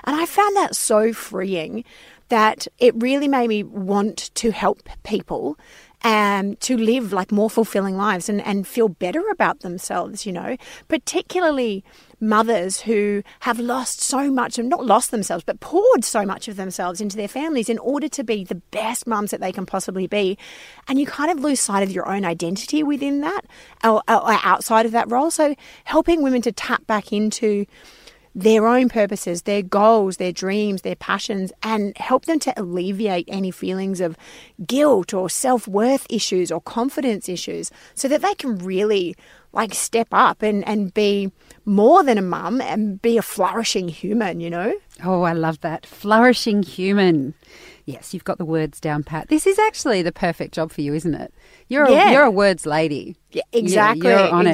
And 0.03 0.15
I 0.15 0.25
found 0.25 0.55
that 0.57 0.75
so 0.75 1.13
freeing 1.13 1.83
that 2.31 2.65
it 2.79 2.93
really 2.95 3.27
made 3.27 3.49
me 3.49 3.61
want 3.61 4.33
to 4.35 4.51
help 4.51 4.87
people 5.03 5.59
um, 6.03 6.55
to 6.55 6.77
live 6.77 7.11
like 7.11 7.29
more 7.29 7.49
fulfilling 7.49 7.97
lives 7.97 8.29
and, 8.29 8.41
and 8.41 8.65
feel 8.65 8.87
better 8.87 9.21
about 9.29 9.59
themselves, 9.59 10.25
you 10.25 10.31
know, 10.31 10.55
particularly 10.87 11.83
mothers 12.21 12.79
who 12.79 13.21
have 13.41 13.59
lost 13.59 13.99
so 13.99 14.31
much, 14.31 14.57
and 14.57 14.69
not 14.69 14.85
lost 14.85 15.11
themselves, 15.11 15.43
but 15.43 15.59
poured 15.59 16.05
so 16.05 16.25
much 16.25 16.47
of 16.47 16.55
themselves 16.55 17.01
into 17.01 17.17
their 17.17 17.27
families 17.27 17.67
in 17.67 17.77
order 17.79 18.07
to 18.07 18.23
be 18.23 18.45
the 18.45 18.55
best 18.55 19.05
mums 19.05 19.31
that 19.31 19.41
they 19.41 19.51
can 19.51 19.65
possibly 19.65 20.07
be. 20.07 20.37
And 20.87 20.97
you 20.99 21.05
kind 21.05 21.31
of 21.31 21.43
lose 21.43 21.59
sight 21.59 21.83
of 21.83 21.91
your 21.91 22.07
own 22.07 22.23
identity 22.23 22.81
within 22.81 23.19
that 23.21 23.41
or, 23.83 24.01
or 24.07 24.39
outside 24.43 24.85
of 24.85 24.93
that 24.93 25.11
role. 25.11 25.31
So 25.31 25.53
helping 25.83 26.23
women 26.23 26.41
to 26.43 26.53
tap 26.53 26.87
back 26.87 27.11
into 27.11 27.65
their 28.33 28.65
own 28.67 28.87
purposes, 28.89 29.41
their 29.43 29.61
goals, 29.61 30.17
their 30.17 30.31
dreams, 30.31 30.81
their 30.83 30.95
passions, 30.95 31.51
and 31.63 31.97
help 31.97 32.25
them 32.25 32.39
to 32.39 32.53
alleviate 32.59 33.25
any 33.27 33.51
feelings 33.51 33.99
of 33.99 34.15
guilt 34.65 35.13
or 35.13 35.29
self 35.29 35.67
worth 35.67 36.07
issues 36.09 36.51
or 36.51 36.61
confidence 36.61 37.27
issues 37.27 37.71
so 37.93 38.07
that 38.07 38.21
they 38.21 38.33
can 38.35 38.57
really 38.59 39.15
like 39.53 39.73
step 39.73 40.07
up 40.13 40.41
and, 40.41 40.65
and 40.65 40.93
be 40.93 41.29
more 41.65 42.03
than 42.03 42.17
a 42.17 42.21
mum 42.21 42.61
and 42.61 43.01
be 43.01 43.17
a 43.17 43.21
flourishing 43.21 43.89
human, 43.89 44.39
you 44.39 44.49
know? 44.49 44.73
Oh, 45.03 45.23
I 45.23 45.33
love 45.33 45.59
that. 45.59 45.85
Flourishing 45.85 46.63
human. 46.63 47.33
Yes, 47.85 48.13
you've 48.13 48.23
got 48.23 48.37
the 48.37 48.45
words 48.45 48.79
down 48.79 49.03
pat. 49.03 49.27
This 49.27 49.45
is 49.45 49.59
actually 49.59 50.03
the 50.03 50.13
perfect 50.13 50.53
job 50.53 50.71
for 50.71 50.79
you, 50.79 50.93
isn't 50.93 51.15
it? 51.15 51.33
You're 51.67 51.89
Yeah. 51.89 52.09
a, 52.09 52.13
you're 52.13 52.23
a 52.23 52.31
words 52.31 52.65
lady. 52.65 53.17
Yeah, 53.31 53.41
exactly. 53.51 54.07
you're 54.09 54.29
on 54.29 54.47
it. 54.47 54.51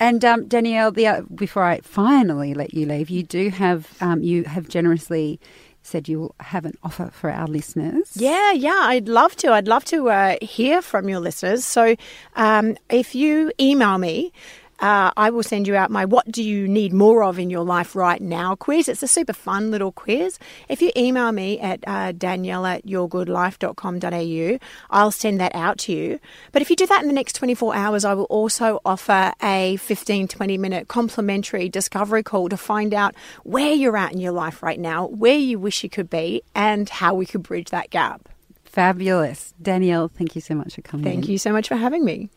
And 0.00 0.24
um, 0.24 0.48
Danielle, 0.48 0.90
the, 0.90 1.06
uh, 1.06 1.20
before 1.34 1.62
I 1.62 1.80
finally 1.82 2.54
let 2.54 2.72
you 2.72 2.86
leave, 2.86 3.10
you 3.10 3.22
do 3.22 3.50
have 3.50 3.96
um, 4.00 4.22
you 4.22 4.44
have 4.44 4.66
generously 4.66 5.38
said 5.82 6.08
you 6.08 6.20
will 6.20 6.34
have 6.40 6.64
an 6.64 6.74
offer 6.82 7.10
for 7.12 7.30
our 7.30 7.46
listeners. 7.46 8.12
Yeah, 8.14 8.52
yeah, 8.52 8.80
I'd 8.82 9.08
love 9.08 9.36
to. 9.36 9.52
I'd 9.52 9.68
love 9.68 9.84
to 9.86 10.10
uh, 10.10 10.36
hear 10.42 10.82
from 10.82 11.08
your 11.08 11.20
listeners. 11.20 11.64
So 11.64 11.96
um, 12.36 12.76
if 12.88 13.14
you 13.14 13.52
email 13.60 13.98
me, 13.98 14.32
uh, 14.80 15.10
I 15.16 15.30
will 15.30 15.42
send 15.42 15.68
you 15.68 15.76
out 15.76 15.90
my 15.90 16.04
What 16.04 16.30
Do 16.30 16.42
You 16.42 16.66
Need 16.66 16.92
More 16.92 17.22
of 17.22 17.38
in 17.38 17.50
Your 17.50 17.64
Life 17.64 17.94
Right 17.94 18.20
Now 18.20 18.54
quiz. 18.54 18.88
It's 18.88 19.02
a 19.02 19.08
super 19.08 19.32
fun 19.32 19.70
little 19.70 19.92
quiz. 19.92 20.38
If 20.68 20.80
you 20.80 20.90
email 20.96 21.32
me 21.32 21.60
at 21.60 21.84
uh, 21.86 22.12
danielle 22.12 22.66
at 22.66 22.86
yourgoodlife.com.au, 22.86 24.58
I'll 24.90 25.10
send 25.10 25.40
that 25.40 25.54
out 25.54 25.78
to 25.78 25.92
you. 25.92 26.18
But 26.52 26.62
if 26.62 26.70
you 26.70 26.76
do 26.76 26.86
that 26.86 27.02
in 27.02 27.08
the 27.08 27.14
next 27.14 27.34
24 27.34 27.74
hours, 27.74 28.04
I 28.04 28.14
will 28.14 28.24
also 28.24 28.80
offer 28.84 29.32
a 29.42 29.76
15, 29.76 30.28
20 30.28 30.58
minute 30.58 30.88
complimentary 30.88 31.68
discovery 31.68 32.22
call 32.22 32.48
to 32.48 32.56
find 32.56 32.94
out 32.94 33.14
where 33.44 33.72
you're 33.72 33.96
at 33.96 34.12
in 34.12 34.20
your 34.20 34.32
life 34.32 34.62
right 34.62 34.80
now, 34.80 35.06
where 35.06 35.36
you 35.36 35.58
wish 35.58 35.84
you 35.84 35.90
could 35.90 36.08
be, 36.08 36.42
and 36.54 36.88
how 36.88 37.14
we 37.14 37.26
could 37.26 37.42
bridge 37.42 37.70
that 37.70 37.90
gap. 37.90 38.28
Fabulous. 38.70 39.52
Danielle, 39.60 40.08
thank 40.08 40.36
you 40.36 40.40
so 40.40 40.54
much 40.54 40.76
for 40.76 40.82
coming. 40.82 41.04
Thank 41.04 41.24
in. 41.24 41.32
you 41.32 41.38
so 41.38 41.52
much 41.52 41.66
for 41.66 41.74
having 41.74 42.04
me. 42.04 42.30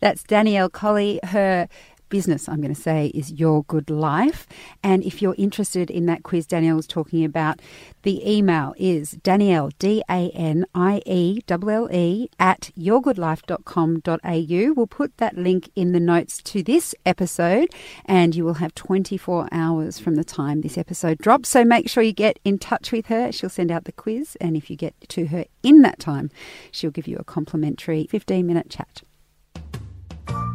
That's 0.00 0.22
Danielle 0.22 0.68
Colley. 0.68 1.18
Her 1.24 1.66
business, 2.08 2.48
I'm 2.48 2.60
going 2.60 2.74
to 2.74 2.80
say, 2.80 3.08
is 3.14 3.32
Your 3.32 3.64
Good 3.64 3.90
Life. 3.90 4.46
And 4.82 5.02
if 5.04 5.20
you're 5.20 5.34
interested 5.38 5.90
in 5.90 6.06
that 6.06 6.22
quiz 6.22 6.46
Danielle 6.46 6.76
was 6.76 6.86
talking 6.86 7.24
about, 7.24 7.60
the 8.02 8.28
email 8.28 8.74
is 8.76 9.12
Danielle, 9.22 9.70
D 9.78 10.02
A 10.08 10.30
N 10.30 10.64
I 10.74 11.02
E 11.06 11.40
L 11.48 11.68
L 11.68 11.88
E, 11.92 12.28
at 12.38 12.70
yourgoodlife.com.au. 12.78 14.72
We'll 14.74 14.86
put 14.86 15.16
that 15.18 15.36
link 15.36 15.70
in 15.74 15.92
the 15.92 16.00
notes 16.00 16.42
to 16.42 16.62
this 16.62 16.94
episode, 17.04 17.68
and 18.04 18.34
you 18.34 18.44
will 18.44 18.54
have 18.54 18.74
24 18.74 19.48
hours 19.52 19.98
from 19.98 20.14
the 20.14 20.24
time 20.24 20.60
this 20.60 20.78
episode 20.78 21.18
drops. 21.18 21.48
So 21.48 21.64
make 21.64 21.88
sure 21.88 22.02
you 22.02 22.12
get 22.12 22.38
in 22.44 22.58
touch 22.58 22.92
with 22.92 23.06
her. 23.06 23.32
She'll 23.32 23.50
send 23.50 23.70
out 23.70 23.84
the 23.84 23.92
quiz, 23.92 24.36
and 24.40 24.56
if 24.56 24.70
you 24.70 24.76
get 24.76 24.94
to 25.08 25.26
her 25.26 25.44
in 25.62 25.82
that 25.82 25.98
time, 25.98 26.30
she'll 26.70 26.90
give 26.90 27.08
you 27.08 27.16
a 27.18 27.24
complimentary 27.24 28.06
15 28.10 28.46
minute 28.46 28.70
chat. 28.70 29.02